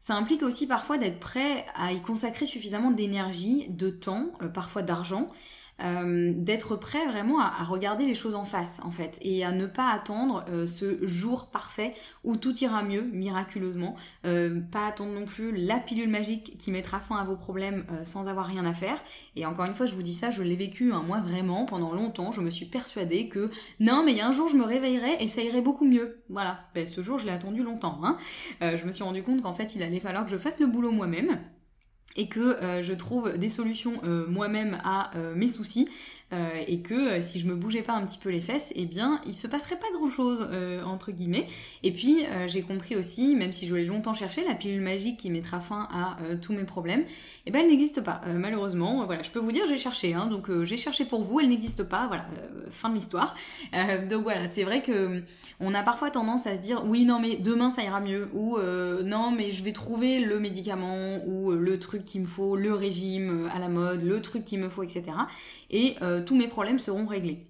Ça 0.00 0.14
implique 0.14 0.42
aussi 0.42 0.66
parfois 0.66 0.96
d'être 0.96 1.18
prêt 1.18 1.66
à 1.74 1.92
y 1.92 2.00
consacrer 2.00 2.46
suffisamment 2.46 2.90
d'énergie, 2.90 3.66
de 3.68 3.90
temps, 3.90 4.30
euh, 4.42 4.48
parfois 4.48 4.82
d'argent, 4.82 5.26
euh, 5.80 6.32
d'être 6.34 6.74
prêt 6.74 7.06
vraiment 7.06 7.38
à, 7.38 7.62
regarder 7.62 8.04
les 8.04 8.16
choses 8.16 8.34
en 8.34 8.44
face 8.44 8.80
en 8.82 8.90
fait 8.90 9.16
et 9.22 9.44
à 9.44 9.52
ne 9.52 9.66
pas 9.66 9.90
attendre 9.90 10.44
euh, 10.48 10.66
ce 10.66 11.06
jour 11.06 11.50
parfait 11.50 11.94
où 12.24 12.36
tout 12.36 12.56
ira 12.58 12.82
mieux 12.82 13.02
miraculeusement. 13.02 13.94
Euh, 14.26 14.60
pas 14.72 14.86
attendre 14.86 15.12
non 15.12 15.24
plus 15.24 15.52
la 15.52 15.78
pilule 15.78 16.08
magique 16.08 16.58
qui 16.58 16.72
mettra 16.72 16.98
fin 16.98 17.16
à 17.16 17.24
vos 17.24 17.36
problèmes 17.36 17.84
sans 18.02 18.28
avoir 18.28 18.46
rien 18.46 18.64
à 18.64 18.74
faire. 18.74 18.98
Et 19.36 19.46
encore 19.46 19.66
une 19.66 19.74
fois 19.74 19.86
je 19.86 19.94
vous 19.94 20.02
dis 20.02 20.14
ça 20.14 20.30
je 20.30 20.42
l'ai 20.42 20.56
vécu 20.56 20.92
hein, 20.92 21.04
moi 21.06 21.20
vraiment 21.20 21.64
pendant 21.64 21.92
longtemps 21.92 22.32
je 22.32 22.40
me 22.40 22.50
suis 22.50 22.66
persuadée 22.66 23.28
que 23.28 23.48
non 23.78 24.02
mais 24.04 24.12
il 24.12 24.18
y 24.18 24.20
a 24.20 24.28
un 24.28 24.32
jour 24.32 24.48
je 24.48 24.56
me 24.56 24.64
réveillerai 24.64 25.22
et 25.22 25.28
ça 25.28 25.42
irait 25.42 25.62
beaucoup 25.62 25.84
mieux. 25.84 26.22
Voilà. 26.28 26.58
Ben, 26.74 26.86
ce 26.86 27.02
jour 27.02 27.18
je 27.18 27.26
l'ai 27.26 27.32
attendu 27.32 27.62
longtemps 27.62 28.00
hein. 28.02 28.16
je 28.60 28.84
me 28.84 28.90
suis 28.90 29.04
rendu 29.04 29.22
compte 29.22 29.42
qu'en 29.42 29.52
fait 29.52 29.76
il 29.76 29.82
allait 29.82 30.00
falloir 30.00 30.24
que 30.24 30.30
je 30.30 30.38
fasse 30.38 30.58
le 30.58 30.66
boulot 30.66 30.90
moi-même 30.90 31.38
et 32.18 32.26
que 32.26 32.40
euh, 32.40 32.82
je 32.82 32.92
trouve 32.92 33.38
des 33.38 33.48
solutions 33.48 33.94
euh, 34.04 34.26
moi-même 34.28 34.78
à 34.84 35.16
euh, 35.16 35.34
mes 35.34 35.48
soucis 35.48 35.88
et 36.66 36.80
que 36.80 37.22
si 37.22 37.40
je 37.40 37.46
me 37.46 37.54
bougeais 37.54 37.80
pas 37.80 37.94
un 37.94 38.04
petit 38.04 38.18
peu 38.18 38.28
les 38.28 38.42
fesses, 38.42 38.70
eh 38.74 38.84
bien 38.84 39.18
il 39.24 39.32
se 39.32 39.46
passerait 39.46 39.78
pas 39.78 39.86
grand-chose 39.94 40.46
entre 40.84 41.10
guillemets. 41.10 41.46
Et 41.82 41.90
puis 41.90 42.26
j'ai 42.48 42.60
compris 42.60 42.96
aussi, 42.96 43.34
même 43.34 43.54
si 43.54 43.66
je 43.66 43.74
l'ai 43.74 43.86
longtemps 43.86 44.12
cherché, 44.12 44.44
la 44.46 44.54
pilule 44.54 44.82
magique 44.82 45.16
qui 45.16 45.30
mettra 45.30 45.58
fin 45.58 45.88
à 45.90 46.18
tous 46.42 46.52
mes 46.52 46.64
problèmes, 46.64 47.04
eh 47.46 47.50
ben 47.50 47.62
elle 47.62 47.68
n'existe 47.68 48.02
pas 48.02 48.20
malheureusement. 48.34 49.06
voilà, 49.06 49.22
je 49.22 49.30
peux 49.30 49.38
vous 49.38 49.52
dire 49.52 49.64
j'ai 49.66 49.78
cherché, 49.78 50.12
hein, 50.12 50.26
donc 50.26 50.50
j'ai 50.64 50.76
cherché 50.76 51.06
pour 51.06 51.22
vous, 51.22 51.40
elle 51.40 51.48
n'existe 51.48 51.82
pas. 51.82 52.06
Voilà, 52.08 52.26
fin 52.72 52.90
de 52.90 52.96
l'histoire. 52.96 53.34
donc 54.10 54.24
voilà, 54.24 54.48
c'est 54.48 54.64
vrai 54.64 54.82
que 54.82 55.22
on 55.60 55.72
a 55.72 55.82
parfois 55.82 56.10
tendance 56.10 56.46
à 56.46 56.56
se 56.56 56.60
dire 56.60 56.84
oui 56.86 57.06
non 57.06 57.20
mais 57.20 57.36
demain 57.36 57.70
ça 57.70 57.82
ira 57.82 58.02
mieux 58.02 58.28
ou 58.34 58.58
non 59.02 59.30
mais 59.30 59.50
je 59.52 59.64
vais 59.64 59.72
trouver 59.72 60.20
le 60.20 60.38
médicament 60.40 61.26
ou 61.26 61.52
le 61.52 61.78
truc 61.78 62.04
qu'il 62.08 62.22
me 62.22 62.26
faut, 62.26 62.56
le 62.56 62.74
régime 62.74 63.44
euh, 63.44 63.50
à 63.50 63.58
la 63.58 63.68
mode, 63.68 64.02
le 64.02 64.20
truc 64.20 64.44
qu'il 64.44 64.58
me 64.60 64.68
faut, 64.68 64.82
etc. 64.82 65.04
Et 65.70 65.96
euh, 66.02 66.22
tous 66.24 66.36
mes 66.36 66.48
problèmes 66.48 66.78
seront 66.78 67.06
réglés. 67.06 67.46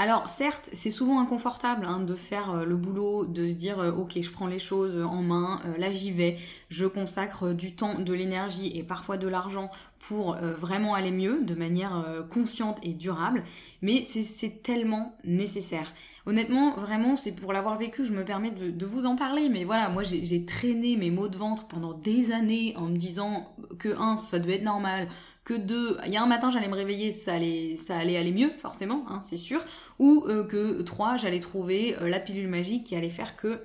Alors 0.00 0.28
certes, 0.28 0.70
c'est 0.72 0.90
souvent 0.90 1.20
inconfortable 1.20 1.84
hein, 1.84 1.98
de 1.98 2.14
faire 2.14 2.52
euh, 2.52 2.64
le 2.64 2.76
boulot, 2.76 3.26
de 3.26 3.48
se 3.48 3.54
dire 3.54 3.78
ok, 3.98 4.18
je 4.22 4.30
prends 4.30 4.46
les 4.46 4.60
choses 4.60 5.04
en 5.04 5.22
main, 5.22 5.60
là 5.76 5.90
j'y 5.92 6.12
vais, 6.12 6.36
je 6.70 6.86
consacre 6.86 7.52
du 7.52 7.74
temps, 7.74 7.98
de 7.98 8.12
l'énergie 8.14 8.70
et 8.78 8.84
parfois 8.84 9.16
de 9.16 9.26
l'argent 9.26 9.70
pour 9.98 10.36
vraiment 10.36 10.94
aller 10.94 11.10
mieux, 11.10 11.42
de 11.42 11.56
manière 11.56 12.04
consciente 12.30 12.78
et 12.84 12.92
durable, 12.92 13.42
mais 13.82 14.04
c'est 14.04 14.62
tellement 14.62 15.16
nécessaire. 15.24 15.92
Honnêtement, 16.26 16.76
vraiment, 16.76 17.16
c'est 17.16 17.32
pour 17.32 17.52
l'avoir 17.52 17.78
vécu, 17.78 18.04
je 18.04 18.12
me 18.12 18.24
permets 18.24 18.50
de, 18.50 18.86
vous 18.86 19.06
en 19.06 19.16
parler. 19.16 19.48
Mais 19.48 19.64
voilà, 19.64 19.88
moi 19.88 20.02
j'ai 20.04 20.44
traîné 20.44 20.96
mes 20.96 21.10
maux 21.10 21.28
de 21.28 21.36
ventre 21.36 21.66
pendant 21.66 21.94
des 21.94 22.32
années 22.32 22.74
en 22.76 22.86
me 22.86 22.96
disant 22.96 23.56
que 23.78 23.88
un, 23.98 24.16
ça 24.16 24.38
devait 24.38 24.56
être 24.56 24.62
normal, 24.62 25.08
que 25.48 25.54
deux, 25.54 25.96
il 26.04 26.12
y 26.12 26.18
a 26.18 26.22
un 26.22 26.26
matin 26.26 26.50
j'allais 26.50 26.68
me 26.68 26.74
réveiller, 26.74 27.10
ça 27.10 27.32
allait, 27.32 27.78
aller 27.90 28.32
mieux, 28.32 28.50
forcément, 28.58 29.06
hein, 29.08 29.22
c'est 29.24 29.38
sûr, 29.38 29.64
ou 29.98 30.26
euh, 30.28 30.44
que 30.44 30.82
trois, 30.82 31.16
j'allais 31.16 31.40
trouver 31.40 31.96
euh, 32.02 32.08
la 32.08 32.20
pilule 32.20 32.48
magique 32.48 32.84
qui 32.84 32.94
allait 32.94 33.08
faire 33.08 33.34
que 33.34 33.62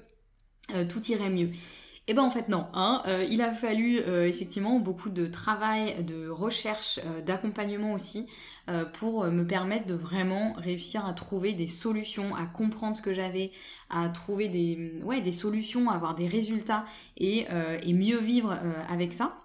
euh, 0.73 0.85
tout 0.85 1.03
irait 1.11 1.29
mieux. 1.29 1.49
Et 2.07 2.11
eh 2.11 2.13
ben 2.13 2.23
en 2.23 2.29
fait 2.29 2.49
non, 2.49 2.67
hein, 2.73 3.01
il 3.29 3.41
a 3.41 3.53
fallu 3.53 3.97
effectivement 3.97 4.77
beaucoup 4.77 5.09
de 5.09 5.25
travail, 5.25 6.03
de 6.03 6.27
recherche, 6.27 6.99
d'accompagnement 7.25 7.93
aussi 7.93 8.27
pour 8.91 9.23
me 9.23 9.47
permettre 9.47 9.87
de 9.87 9.93
vraiment 9.93 10.51
réussir 10.57 11.05
à 11.05 11.13
trouver 11.13 11.53
des 11.53 11.67
solutions, 11.67 12.35
à 12.35 12.45
comprendre 12.45 12.97
ce 12.97 13.01
que 13.01 13.13
j'avais, 13.13 13.51
à 13.89 14.09
trouver 14.09 14.49
des, 14.49 15.31
solutions, 15.31 15.89
à 15.89 15.93
avoir 15.93 16.13
des 16.13 16.27
résultats 16.27 16.83
et, 17.15 17.47
mieux 17.87 18.19
vivre 18.19 18.59
avec 18.89 19.13
ça. 19.13 19.37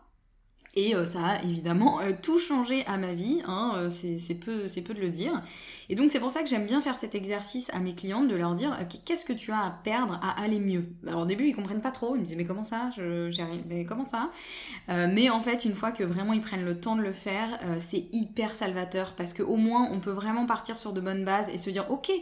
Et 0.80 0.94
ça 1.06 1.18
a 1.26 1.42
évidemment 1.42 1.98
tout 2.22 2.38
changé 2.38 2.86
à 2.86 2.98
ma 2.98 3.12
vie, 3.12 3.42
hein, 3.48 3.88
c'est 3.90 4.34
peu, 4.34 4.66
peu 4.84 4.94
de 4.94 5.00
le 5.00 5.08
dire. 5.08 5.32
Et 5.88 5.96
donc 5.96 6.08
c'est 6.08 6.20
pour 6.20 6.30
ça 6.30 6.44
que 6.44 6.48
j'aime 6.48 6.66
bien 6.66 6.80
faire 6.80 6.96
cet 6.96 7.16
exercice 7.16 7.68
à 7.72 7.80
mes 7.80 7.96
clientes, 7.96 8.28
de 8.28 8.36
leur 8.36 8.54
dire 8.54 8.78
qu'est-ce 9.04 9.24
que 9.24 9.32
tu 9.32 9.50
as 9.50 9.58
à 9.58 9.70
perdre 9.70 10.20
à 10.22 10.40
aller 10.40 10.60
mieux? 10.60 10.84
Alors 11.04 11.22
au 11.22 11.26
début 11.26 11.48
ils 11.48 11.56
comprennent 11.56 11.80
pas 11.80 11.90
trop, 11.90 12.14
ils 12.14 12.20
me 12.20 12.24
disent 12.24 12.36
mais 12.36 12.44
comment 12.44 12.62
ça? 12.62 12.90
Je, 12.96 13.28
mais 13.68 13.84
comment 13.84 14.04
ça? 14.04 14.30
Mais 14.86 15.30
en 15.30 15.40
fait 15.40 15.64
une 15.64 15.74
fois 15.74 15.90
que 15.90 16.04
vraiment 16.04 16.32
ils 16.32 16.42
prennent 16.42 16.64
le 16.64 16.78
temps 16.78 16.94
de 16.94 17.02
le 17.02 17.12
faire, 17.12 17.58
c'est 17.80 18.06
hyper 18.12 18.54
salvateur 18.54 19.14
parce 19.16 19.34
qu'au 19.34 19.56
moins 19.56 19.88
on 19.90 19.98
peut 19.98 20.12
vraiment 20.12 20.46
partir 20.46 20.78
sur 20.78 20.92
de 20.92 21.00
bonnes 21.00 21.24
bases 21.24 21.48
et 21.48 21.58
se 21.58 21.70
dire 21.70 21.90
ok 21.90 22.12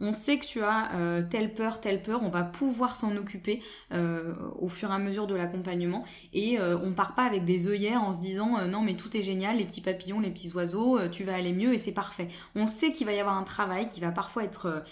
on 0.00 0.12
sait 0.12 0.38
que 0.38 0.46
tu 0.46 0.62
as 0.62 0.94
euh, 0.94 1.22
telle 1.28 1.52
peur, 1.52 1.80
telle 1.80 2.02
peur, 2.02 2.22
on 2.22 2.28
va 2.28 2.42
pouvoir 2.42 2.96
s'en 2.96 3.16
occuper 3.16 3.62
euh, 3.92 4.34
au 4.58 4.68
fur 4.68 4.90
et 4.90 4.94
à 4.94 4.98
mesure 4.98 5.26
de 5.26 5.34
l'accompagnement 5.34 6.04
et 6.32 6.58
on 6.60 6.92
part 6.92 7.14
pas 7.14 7.24
avec 7.24 7.44
des 7.44 7.68
œillères 7.68 8.02
en 8.02 8.12
se 8.12 8.18
disant 8.18 8.66
non 8.68 8.80
mais 8.80 8.94
tout 8.94 9.16
est 9.16 9.22
génial, 9.22 9.56
les 9.56 9.64
petits 9.64 9.80
papillons, 9.80 10.20
les 10.20 10.30
petits 10.30 10.52
oiseaux, 10.52 10.98
tu 11.08 11.24
vas 11.24 11.34
aller 11.34 11.52
mieux 11.52 11.74
et 11.74 11.78
c'est 11.78 11.92
parfait. 11.92 12.28
On 12.54 12.66
sait 12.66 12.92
qu'il 12.92 13.06
va 13.06 13.12
y 13.12 13.20
avoir 13.20 13.36
un 13.36 13.42
travail 13.42 13.88
qui 13.88 14.00
va 14.00 14.10
parfois 14.10 14.44
être 14.44 14.84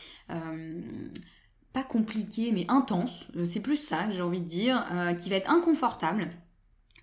pas 1.73 1.83
compliqué 1.83 2.53
mais 2.53 2.65
intense, 2.69 3.25
c'est 3.45 3.61
plus 3.61 3.77
ça 3.77 4.05
que 4.05 4.13
j'ai 4.13 4.23
envie 4.23 4.41
de 4.41 4.49
dire, 4.49 4.85
qui 5.19 5.31
va 5.31 5.37
être 5.37 5.51
inconfortable 5.51 6.29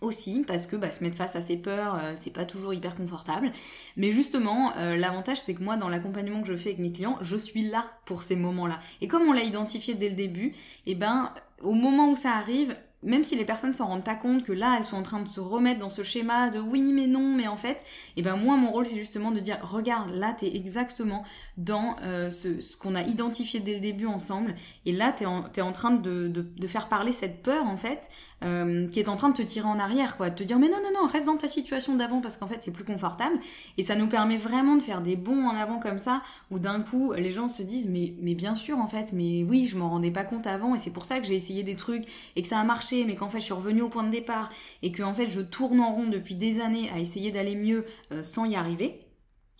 aussi 0.02 0.44
parce 0.46 0.68
que 0.68 0.75
bah, 0.75 0.92
se 0.92 1.04
mettre 1.04 1.16
face 1.16 1.36
à 1.36 1.42
ses 1.42 1.58
peurs 1.58 1.96
euh, 1.96 2.14
c'est 2.20 2.32
pas 2.32 2.46
toujours 2.46 2.74
hyper 2.74 2.96
confortable. 2.96 3.52
Mais 3.98 4.12
justement 4.12 4.75
euh, 4.78 4.96
l'avantage 4.96 5.40
c'est 5.42 5.54
que 5.54 5.64
moi 5.64 5.78
dans 5.78 5.90
l'accompagnement 5.90 6.42
que 6.42 6.48
je 6.48 6.56
fais 6.56 6.70
avec 6.70 6.80
mes 6.80 6.92
clients 6.92 7.18
je 7.22 7.38
suis 7.38 7.70
là 7.70 7.86
pour 8.06 8.22
ces 8.22 8.36
moments 8.36 8.68
là 8.68 8.80
et 9.02 9.08
comme 9.08 9.24
on 9.24 9.34
l'a 9.34 9.44
identifié 9.44 9.94
dès 9.94 10.10
le 10.10 10.16
début 10.16 10.48
et 10.48 10.92
eh 10.92 10.96
ben 10.96 11.32
au 11.62 11.74
moment 11.74 12.10
où 12.12 12.16
ça 12.16 12.32
arrive 12.32 12.75
même 13.06 13.24
si 13.24 13.36
les 13.36 13.46
personnes 13.46 13.74
s'en 13.74 13.88
rendent 13.88 14.04
pas 14.04 14.16
compte 14.16 14.44
que 14.44 14.52
là 14.52 14.76
elles 14.78 14.86
sont 14.86 14.98
en 14.98 15.04
train 15.04 15.22
de 15.22 15.28
se 15.28 15.40
remettre 15.40 15.80
dans 15.80 15.90
ce 15.90 16.04
schéma 16.04 16.50
de 16.50 16.60
oui 16.60 16.92
mais 16.92 17.08
non 17.08 17.34
mais 17.36 17.48
en 17.48 17.56
fait 17.56 17.78
et 17.78 17.84
eh 18.18 18.22
ben 18.22 18.36
moi 18.36 18.58
mon 18.58 18.72
rôle 18.72 18.86
c'est 18.86 19.00
justement 19.00 19.32
de 19.32 19.40
dire 19.40 19.60
regarde 19.62 20.10
là 20.14 20.34
t'es 20.38 20.54
exactement 20.56 21.24
dans 21.58 21.96
euh, 22.02 22.30
ce, 22.30 22.76
qu'on 22.78 22.96
a 22.96 23.04
identifié 23.04 23.60
dès 23.60 23.76
le 23.76 23.80
début 23.80 24.08
ensemble 24.08 24.56
et 24.86 24.92
là 24.92 25.12
t'es 25.12 25.26
en, 25.26 25.46
es 25.56 25.62
en 25.62 25.72
train 25.72 25.92
de, 25.92 26.28
de, 26.28 26.68
faire 26.68 26.90
parler 26.90 27.12
cette 27.12 27.44
peur 27.44 27.66
en 27.66 27.78
fait 27.78 28.10
euh, 28.44 28.88
qui 28.88 29.00
est 29.00 29.08
en 29.08 29.16
train 29.16 29.30
de 29.30 29.36
te 29.36 29.44
tirer 29.44 29.68
en 29.68 29.80
arrière 29.80 30.18
quoi 30.18 30.30
de 30.30 30.36
te 30.36 30.44
dire 30.44 30.58
mais 30.58 30.68
non 30.68 30.80
non 30.84 31.02
non 31.02 31.08
reste 31.08 31.28
dans 31.28 31.38
ta 31.38 31.48
situation 31.48 31.96
d'avant 31.96 32.22
parce 32.22 32.38
qu'en 32.38 32.48
fait 32.48 32.58
c'est 32.62 32.72
plus 32.72 32.84
confortable 32.84 33.38
et 33.78 33.84
ça 33.84 33.96
nous 33.96 34.08
permet 34.08 34.38
vraiment 34.38 34.76
de 34.76 34.82
faire 34.82 35.02
des 35.02 35.16
bons 35.16 35.46
en 35.46 35.56
avant 35.56 35.80
comme 35.80 36.00
ça 36.00 36.22
où 36.50 36.58
d'un 36.58 36.82
coup 36.82 37.14
les 37.14 37.32
gens 37.32 37.48
se 37.48 37.62
disent 37.62 37.88
mais, 37.88 38.16
mais 38.20 38.34
bien 38.34 38.56
sûr 38.56 38.80
en 38.80 38.88
fait 38.88 39.14
mais 39.14 39.44
oui 39.44 39.68
je 39.68 39.78
m'en 39.78 39.90
rendais 39.90 40.12
pas 40.12 40.24
compte 40.24 40.48
avant 40.48 40.74
et 40.74 40.80
c'est 40.80 40.92
pour 40.92 41.06
ça 41.06 41.20
que 41.20 41.28
j'ai 41.28 41.36
essayé 41.36 41.62
des 41.62 41.76
trucs 41.76 42.06
et 42.36 42.42
que 42.42 42.48
ça 42.48 42.60
a 42.60 42.64
marché 42.64 42.95
mais 43.04 43.16
qu'en 43.16 43.28
fait 43.28 43.40
je 43.40 43.46
suis 43.46 43.54
revenue 43.54 43.82
au 43.82 43.90
point 43.90 44.04
de 44.04 44.12
départ 44.12 44.50
et 44.82 44.92
que 44.92 45.04
fait 45.14 45.30
je 45.30 45.42
tourne 45.42 45.80
en 45.80 45.94
rond 45.94 46.08
depuis 46.08 46.36
des 46.36 46.62
années 46.62 46.90
à 46.92 47.00
essayer 47.00 47.32
d'aller 47.32 47.56
mieux 47.56 47.86
euh, 48.12 48.24
sans 48.24 48.46
y 48.46 48.56
arriver. 48.56 49.02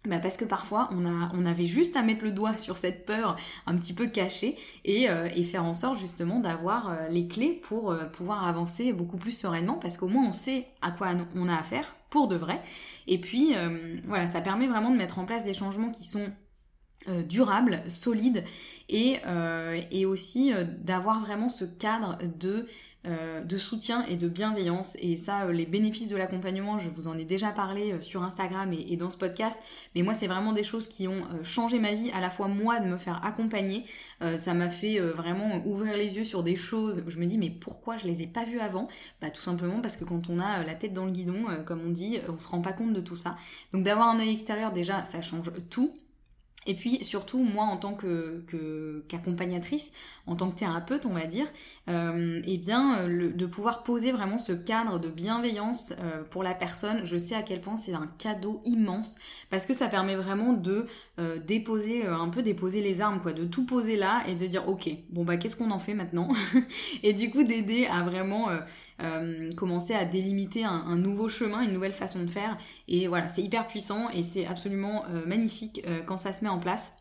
Bah 0.06 0.20
parce 0.20 0.38
que 0.38 0.46
parfois 0.46 0.88
on, 0.92 1.46
avait 1.48 1.66
juste 1.66 1.96
à 1.96 2.04
mettre 2.04 2.24
le 2.24 2.32
doigt 2.32 2.56
sur 2.60 2.78
cette 2.78 3.08
peur 3.08 3.38
un 3.66 3.76
petit 3.76 3.94
peu 3.94 4.06
cachée 4.06 4.56
et, 4.84 5.10
euh, 5.10 5.28
faire 5.44 5.66
en 5.66 5.74
sorte 5.74 5.98
justement 5.98 6.40
d'avoir 6.40 6.92
euh, 6.92 7.08
les 7.10 7.28
clés 7.28 7.54
pour 7.54 7.96
pouvoir 8.14 8.48
avancer 8.48 8.94
beaucoup 8.94 9.18
plus 9.18 9.32
sereinement 9.32 9.80
parce 9.80 9.98
qu'au 9.98 10.08
moins 10.08 10.28
on 10.28 10.32
sait 10.32 10.68
à 10.84 10.92
quoi 10.92 11.10
on 11.36 11.48
a 11.50 11.56
affaire 11.56 11.96
pour 12.12 12.28
de 12.28 12.36
vrai. 12.36 12.62
Et 13.08 13.20
puis 13.20 13.56
voilà, 14.08 14.28
ça 14.28 14.42
permet 14.42 14.68
vraiment 14.68 14.92
de 14.92 14.96
mettre 14.96 15.18
en 15.18 15.26
place 15.26 15.44
des 15.44 15.56
changements 15.56 15.90
qui 15.90 16.06
sont 16.06 16.32
durable, 17.28 17.82
solide 17.88 18.44
et, 18.90 19.18
euh, 19.26 19.82
aussi 20.06 20.54
euh, 20.54 20.64
d'avoir 20.64 21.22
vraiment 21.22 21.50
ce 21.50 21.66
cadre 21.66 22.18
de, 22.38 22.68
soutien 23.58 24.06
et 24.06 24.16
de 24.16 24.28
bienveillance. 24.28 24.96
Et 25.00 25.18
ça, 25.18 25.48
les 25.52 25.66
bénéfices 25.66 26.08
de 26.08 26.18
l'accompagnement, 26.18 26.80
je 26.80 26.90
vous 26.90 27.08
en 27.08 27.18
ai 27.18 27.26
déjà 27.26 27.52
parlé 27.52 28.02
sur 28.02 28.24
Instagram 28.24 28.74
et, 28.74 28.98
dans 28.98 29.10
ce 29.10 29.18
podcast, 29.18 29.60
mais 29.94 30.02
moi 30.02 30.14
c'est 30.14 30.28
vraiment 30.28 30.54
des 30.54 30.64
choses 30.64 30.88
qui 30.88 31.08
ont 31.08 31.24
changé 31.44 31.80
ma 31.80 31.94
vie, 31.94 32.10
à 32.12 32.20
la 32.20 32.30
fois 32.30 32.48
moi 32.48 32.80
de 32.80 32.88
me 32.88 32.98
faire 32.98 33.24
accompagner, 33.24 33.86
ça 34.38 34.54
m'a 34.54 34.70
fait 34.70 35.00
vraiment 35.00 35.62
ouvrir 35.66 35.96
les 35.96 36.18
yeux 36.18 36.24
sur 36.24 36.42
des 36.42 36.56
choses 36.56 37.04
où 37.06 37.10
je 37.10 37.18
me 37.18 37.26
dis 37.26 37.38
mais 37.38 37.50
pourquoi 37.50 37.98
je 37.98 38.06
les 38.06 38.24
ai 38.24 38.28
pas 38.28 38.44
vues 38.44 38.60
avant? 38.60 38.88
Bah 39.22 39.30
tout 39.30 39.42
simplement 39.42 39.82
parce 39.82 39.98
que 39.98 40.04
quand 40.04 40.30
on 40.30 40.40
a 40.40 40.64
la 40.64 40.74
tête 40.74 40.94
dans 40.94 41.06
le 41.06 41.12
guidon, 41.12 41.46
comme 41.66 41.82
on 41.86 41.92
dit, 41.92 42.20
on 42.28 42.40
se 42.40 42.48
rend 42.48 42.62
pas 42.62 42.74
compte 42.74 42.94
de 42.94 43.02
tout 43.02 43.18
ça. 43.18 43.36
Donc 43.72 43.84
d'avoir 43.84 44.10
un 44.10 44.20
œil 44.20 44.34
extérieur 44.34 44.72
déjà, 44.72 45.06
ça 45.06 45.22
change 45.22 45.52
tout. 45.70 45.96
Et 46.66 46.74
puis 46.74 47.04
surtout, 47.04 47.44
moi 47.44 47.66
en 47.66 47.78
tant 47.78 47.94
que, 47.94 48.44
qu'accompagnatrice, 49.08 49.92
en 50.26 50.36
tant 50.36 50.50
que 50.50 50.58
thérapeute, 50.58 51.06
on 51.06 51.14
va 51.14 51.26
dire, 51.26 51.46
euh, 51.90 52.42
eh 52.46 52.58
bien, 52.58 53.08
de 53.08 53.46
pouvoir 53.46 53.84
poser 53.84 54.12
vraiment 54.12 54.38
ce 54.38 54.52
cadre 54.52 55.00
de 55.00 55.10
bienveillance 55.10 55.94
euh, 56.00 56.24
pour 56.30 56.44
la 56.44 56.54
personne, 56.54 57.06
je 57.06 57.18
sais 57.18 57.36
à 57.36 57.44
quel 57.44 57.62
point 57.62 57.76
c'est 57.76 57.94
un 57.94 58.10
cadeau 58.18 58.62
immense 58.66 59.16
parce 59.50 59.66
que 59.66 59.74
ça 59.74 59.88
permet 59.88 60.16
vraiment 60.16 60.54
de 60.54 60.88
euh, 61.20 61.40
déposer, 61.40 62.06
un 62.06 62.30
peu 62.30 62.42
déposer 62.42 62.82
les 62.82 63.02
armes, 63.02 63.22
quoi, 63.22 63.34
de 63.34 63.46
tout 63.46 63.66
poser 63.66 63.96
là 63.96 64.24
et 64.28 64.36
de 64.36 64.48
dire 64.48 64.68
ok, 64.68 64.90
bon 65.10 65.24
bah 65.24 65.38
qu'est-ce 65.38 65.56
qu'on 65.56 65.72
en 65.72 65.80
fait 65.80 65.94
maintenant? 65.94 66.30
Et 67.04 67.14
du 67.14 67.30
coup 67.30 67.44
d'aider 67.44 67.86
à 67.86 68.04
vraiment 68.04 68.50
euh, 69.02 69.52
commencer 69.58 69.94
à 69.94 70.06
délimiter 70.06 70.64
un, 70.64 70.96
nouveau 70.96 71.28
chemin, 71.28 71.62
une 71.62 71.74
nouvelle 71.74 71.94
façon 71.94 72.24
de 72.24 72.30
faire. 72.30 72.58
Et 72.88 73.08
voilà, 73.10 73.28
c'est 73.28 73.42
hyper 73.42 73.68
puissant 73.68 74.10
et 74.12 74.24
c'est 74.24 74.46
absolument 74.46 75.04
euh, 75.10 75.26
magnifique 75.26 75.84
euh, 75.86 76.00
quand 76.06 76.16
ça 76.16 76.32
se 76.32 76.42
met 76.44 76.50
en 76.50 76.55
place. 76.60 76.94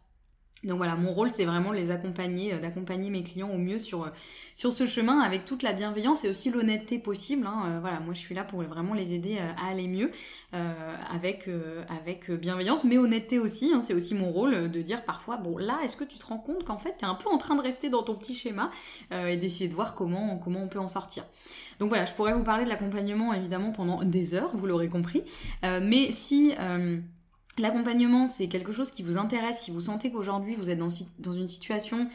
Donc 0.63 0.79
voilà, 0.79 0.97
mon 0.97 1.13
rôle 1.13 1.31
c'est 1.31 1.45
vraiment 1.45 1.73
de 1.73 1.77
les 1.77 1.91
accompagner, 1.91 2.59
d'accompagner 2.59 3.11
mes 3.11 3.23
clients 3.23 3.51
au 3.51 3.59
mieux 3.59 3.79
sur, 3.79 4.11
sur 4.55 4.73
ce 4.73 4.87
chemin 4.87 5.21
avec 5.21 5.45
toute 5.45 5.63
la 5.63 5.75
bienveillance 5.75 6.25
et 6.25 6.31
aussi 6.31 6.49
l'honnêteté 6.49 6.99
possible. 6.99 7.47
Hein. 7.47 7.81
voilà, 7.83 8.01
moi 8.01 8.15
je 8.15 8.21
suis 8.21 8.35
là 8.35 8.45
pour 8.45 8.63
vraiment 8.63 8.95
les 8.95 9.13
aider 9.13 9.37
à 9.37 9.67
aller 9.69 9.89
mieux 9.89 10.11
avec, 10.53 11.51
avec 11.91 12.31
bienveillance, 12.31 12.83
mais 12.85 12.97
honnêteté 12.97 13.39
aussi. 13.39 13.73
Hein. 13.75 13.83
c'est 13.83 13.93
aussi 13.93 14.15
mon 14.15 14.31
rôle 14.31 14.71
de 14.71 14.81
dire 14.81 15.05
parfois, 15.05 15.37
bon 15.37 15.59
là, 15.59 15.81
est-ce 15.85 15.99
que 15.99 16.05
tu 16.05 16.17
te 16.17 16.25
rends 16.25 16.39
compte 16.39 16.65
qu'en 16.65 16.79
fait 16.79 16.95
tu 16.99 17.05
es 17.05 17.09
un 17.09 17.15
peu 17.15 17.29
en 17.29 17.37
train 17.37 17.57
de 17.57 17.61
rester 17.61 17.91
dans 17.91 18.03
ton 18.03 18.15
petit 18.15 18.35
schéma 18.35 18.71
et 19.11 19.37
d'essayer 19.37 19.69
de 19.69 19.75
voir 19.75 19.95
comment, 19.95 20.39
comment 20.39 20.63
on 20.63 20.69
peut 20.69 20.79
en 20.79 20.89
sortir. 20.89 21.25
Donc 21.79 21.89
voilà, 21.89 22.05
je 22.05 22.15
pourrais 22.15 22.33
vous 22.33 22.45
parler 22.45 22.65
de 22.65 22.71
l'accompagnement 22.71 23.35
évidemment 23.35 23.73
pendant 23.73 24.03
des 24.03 24.35
heures, 24.35 24.51
vous 24.55 24.67
l'aurez 24.67 24.89
compris. 24.89 25.25
Euh, 25.65 25.81
mais 25.83 26.11
si 26.13 26.55
euh, 26.59 26.99
l'accompagnement 27.59 28.27
c'est 28.27 28.49
quelque 28.49 28.73
chose 28.73 28.91
qui 28.91 29.03
vous 29.03 29.17
intéresse, 29.17 29.61
si 29.61 29.71
vous 29.71 29.83
sentez 29.83 30.11
qu'aujourd'hui 30.11 30.57
vous 30.57 30.71
êtes 30.71 30.79
dans, 30.79 31.33
une 31.33 31.49
situation 31.49 32.09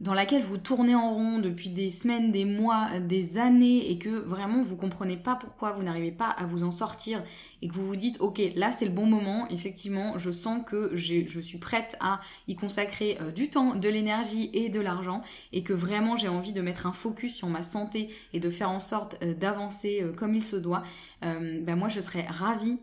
dans 0.00 0.12
laquelle 0.14 0.42
vous 0.42 0.58
tournez 0.58 0.94
en 0.94 1.14
rond 1.14 1.38
depuis 1.38 1.70
des 1.70 1.88
semaines, 1.88 2.32
des 2.32 2.44
mois, 2.44 2.98
des 2.98 3.38
années 3.38 3.90
et 3.90 3.98
que 3.98 4.08
vraiment 4.08 4.60
vous 4.60 4.76
comprenez 4.76 5.16
pas 5.16 5.36
pourquoi 5.36 5.72
vous 5.72 5.84
n'arrivez 5.84 6.10
pas 6.10 6.28
à 6.28 6.46
vous 6.46 6.64
en 6.64 6.72
sortir 6.72 7.22
et 7.62 7.68
que 7.68 7.74
vous 7.74 7.86
vous 7.86 7.96
dites 7.96 8.20
ok 8.20 8.40
là 8.56 8.72
c'est 8.72 8.84
le 8.84 8.90
bon 8.90 9.06
moment, 9.06 9.46
effectivement 9.50 10.18
je 10.18 10.30
sens 10.30 10.62
que 10.66 10.90
je 10.94 11.40
suis 11.40 11.58
prête 11.58 11.96
à 12.00 12.20
y 12.48 12.56
consacrer 12.56 13.18
euh, 13.20 13.30
du 13.30 13.50
temps, 13.50 13.76
de 13.76 13.88
l'énergie 13.88 14.50
et 14.52 14.68
de 14.68 14.80
l'argent 14.80 15.22
et 15.52 15.62
que 15.62 15.72
vraiment 15.72 16.16
j'ai 16.16 16.28
envie 16.28 16.52
de 16.52 16.60
mettre 16.60 16.86
un 16.86 16.92
focus 16.92 17.34
sur 17.34 17.48
ma 17.48 17.62
santé 17.62 18.08
et 18.32 18.40
de 18.40 18.50
faire 18.50 18.70
en 18.70 18.80
sorte 18.80 19.18
euh, 19.22 19.32
d'avancer 19.32 20.00
euh, 20.02 20.12
comme 20.12 20.34
il 20.34 20.42
se 20.42 20.56
doit, 20.56 20.82
ben 21.22 21.76
moi 21.76 21.88
je 21.88 22.00
serais 22.00 22.26
ravie 22.28 22.78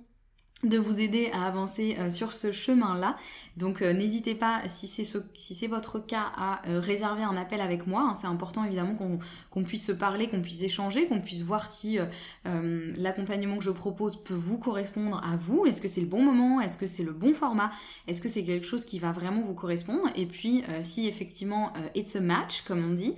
de 0.64 0.78
vous 0.78 1.00
aider 1.00 1.30
à 1.34 1.46
avancer 1.46 1.96
euh, 2.00 2.10
sur 2.10 2.34
ce 2.34 2.52
chemin-là. 2.52 3.16
Donc 3.58 3.82
euh, 3.82 3.94
n'hésitez 3.94 4.36
pas, 4.36 4.62
si 4.68 4.88
c'est 4.88 5.68
votre 5.68 6.00
cas, 6.00 6.32
à 6.36 6.62
euh, 6.68 6.80
réserver 6.80 7.24
un 7.24 7.36
appel 7.36 7.62
avec 7.62 7.88
moi. 7.88 8.10
Hein. 8.10 8.16
C'est 8.16 8.28
important 8.28 8.64
évidemment 8.64 8.96
qu'on 9.50 9.64
puisse 9.64 9.86
se 9.86 9.92
parler, 9.92 10.30
qu'on 10.30 10.42
puisse 10.42 10.62
échanger, 10.62 11.08
qu'on 11.08 11.20
puisse 11.20 11.42
voir 11.42 11.68
si 11.68 11.98
l'accompagnement 12.46 13.58
que 13.58 13.64
je 13.64 13.72
propose 13.72 14.22
peut 14.22 14.34
vous 14.34 14.58
correspondre 14.58 15.22
à 15.26 15.36
vous. 15.36 15.66
Est-ce 15.66 15.82
que 15.82 15.88
c'est 15.88 16.02
le 16.02 16.08
bon 16.08 16.22
moment? 16.22 16.62
Est-ce 16.62 16.78
que 16.78 16.88
c'est 16.88 17.04
le 17.04 17.12
bon 17.12 17.34
format? 17.34 17.72
Est-ce 18.08 18.22
que 18.22 18.30
c'est 18.30 18.44
quelque 18.44 18.66
chose 18.66 18.86
qui 18.86 19.00
va 19.00 19.12
vraiment 19.12 19.42
vous 19.42 19.54
correspondre? 19.54 20.10
Et 20.16 20.26
puis 20.26 20.64
si 20.82 21.08
effectivement 21.08 21.74
it's 21.96 22.16
a 22.16 22.22
match, 22.22 22.62
comme 22.62 22.84
on 22.84 22.94
dit, 22.94 23.16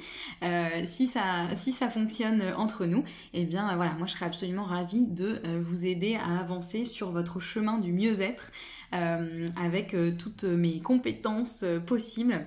si, 0.86 1.08
ça, 1.08 1.50
si 1.60 1.72
ça 1.72 1.90
fonctionne 1.90 2.44
entre 2.58 2.86
nous, 2.86 3.04
eh 3.34 3.46
bien 3.46 3.76
voilà, 3.76 3.94
moi 3.94 4.08
je 4.08 4.14
serais 4.14 4.26
absolument 4.26 4.64
ravie 4.64 5.06
de 5.06 5.42
vous 5.60 5.86
aider 5.86 6.16
à 6.16 6.40
avancer 6.40 6.86
sur 6.86 7.12
votre 7.12 7.33
chemin 7.40 7.78
du 7.78 7.92
mieux-être 7.92 8.52
euh, 8.94 9.48
avec 9.56 9.94
euh, 9.94 10.12
toutes 10.18 10.44
mes 10.44 10.80
compétences 10.82 11.64
euh, 11.64 11.80
possibles 11.80 12.46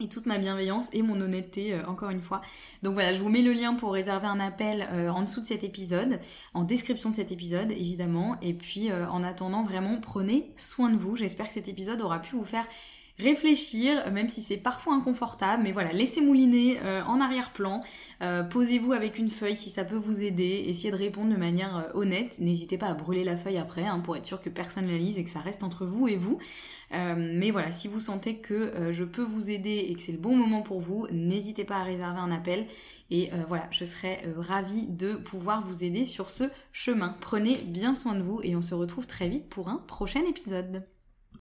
et 0.00 0.08
toute 0.08 0.26
ma 0.26 0.38
bienveillance 0.38 0.86
et 0.92 1.02
mon 1.02 1.20
honnêteté 1.20 1.80
encore 1.86 2.10
une 2.10 2.20
fois. 2.20 2.40
Donc 2.82 2.94
voilà, 2.94 3.12
je 3.12 3.20
vous 3.20 3.28
mets 3.28 3.42
le 3.42 3.52
lien 3.52 3.74
pour 3.74 3.92
réserver 3.92 4.26
un 4.26 4.40
appel 4.40 4.88
en 5.08 5.22
dessous 5.22 5.40
de 5.40 5.46
cet 5.46 5.62
épisode, 5.62 6.18
en 6.52 6.64
description 6.64 7.10
de 7.10 7.14
cet 7.14 7.30
épisode 7.30 7.70
évidemment. 7.70 8.36
Et 8.42 8.54
puis 8.54 8.92
en 8.92 9.22
attendant 9.22 9.62
vraiment, 9.62 10.00
prenez 10.00 10.50
soin 10.56 10.90
de 10.90 10.96
vous. 10.96 11.14
J'espère 11.14 11.46
que 11.46 11.54
cet 11.54 11.68
épisode 11.68 12.00
aura 12.02 12.18
pu 12.18 12.34
vous 12.34 12.44
faire 12.44 12.66
réfléchir, 13.18 14.10
même 14.12 14.28
si 14.28 14.42
c'est 14.42 14.56
parfois 14.56 14.94
inconfortable, 14.94 15.62
mais 15.62 15.72
voilà, 15.72 15.92
laissez 15.92 16.20
mouliner 16.20 16.80
euh, 16.82 17.02
en 17.04 17.20
arrière-plan, 17.20 17.80
euh, 18.22 18.42
posez-vous 18.42 18.92
avec 18.92 19.18
une 19.18 19.28
feuille 19.28 19.54
si 19.54 19.70
ça 19.70 19.84
peut 19.84 19.96
vous 19.96 20.20
aider, 20.20 20.64
essayez 20.66 20.90
de 20.90 20.96
répondre 20.96 21.32
de 21.32 21.36
manière 21.36 21.76
euh, 21.76 22.00
honnête, 22.00 22.40
n'hésitez 22.40 22.76
pas 22.76 22.88
à 22.88 22.94
brûler 22.94 23.22
la 23.22 23.36
feuille 23.36 23.58
après 23.58 23.84
hein, 23.84 24.00
pour 24.00 24.16
être 24.16 24.26
sûr 24.26 24.40
que 24.40 24.48
personne 24.48 24.88
la 24.88 24.98
lise 24.98 25.16
et 25.16 25.24
que 25.24 25.30
ça 25.30 25.38
reste 25.38 25.62
entre 25.62 25.86
vous 25.86 26.08
et 26.08 26.16
vous. 26.16 26.38
mais 26.92 27.50
voilà, 27.50 27.72
si 27.72 27.88
vous 27.88 28.00
sentez 28.00 28.36
que 28.36 28.92
je 28.92 29.04
peux 29.04 29.22
vous 29.22 29.50
aider 29.50 29.86
et 29.88 29.94
que 29.94 30.00
c'est 30.00 30.12
le 30.12 30.18
bon 30.18 30.36
moment 30.36 30.62
pour 30.62 30.80
vous, 30.80 31.08
n'hésitez 31.10 31.64
pas 31.64 31.78
à 31.78 31.82
réserver 31.82 32.20
un 32.20 32.30
appel 32.30 32.66
et 33.10 33.30
voilà, 33.48 33.66
je 33.70 33.84
serai 33.84 34.18
ravie 34.36 34.86
de 34.86 35.14
pouvoir 35.14 35.66
vous 35.66 35.82
aider 35.82 36.06
sur 36.06 36.30
ce 36.30 36.44
chemin. 36.72 37.16
Prenez 37.20 37.56
bien 37.62 37.94
soin 37.94 38.14
de 38.14 38.22
vous 38.22 38.40
et 38.42 38.54
on 38.54 38.62
se 38.62 38.74
retrouve 38.74 39.06
très 39.06 39.28
vite 39.28 39.48
pour 39.48 39.68
un 39.68 39.78
prochain 39.86 40.24
épisode. 40.28 40.84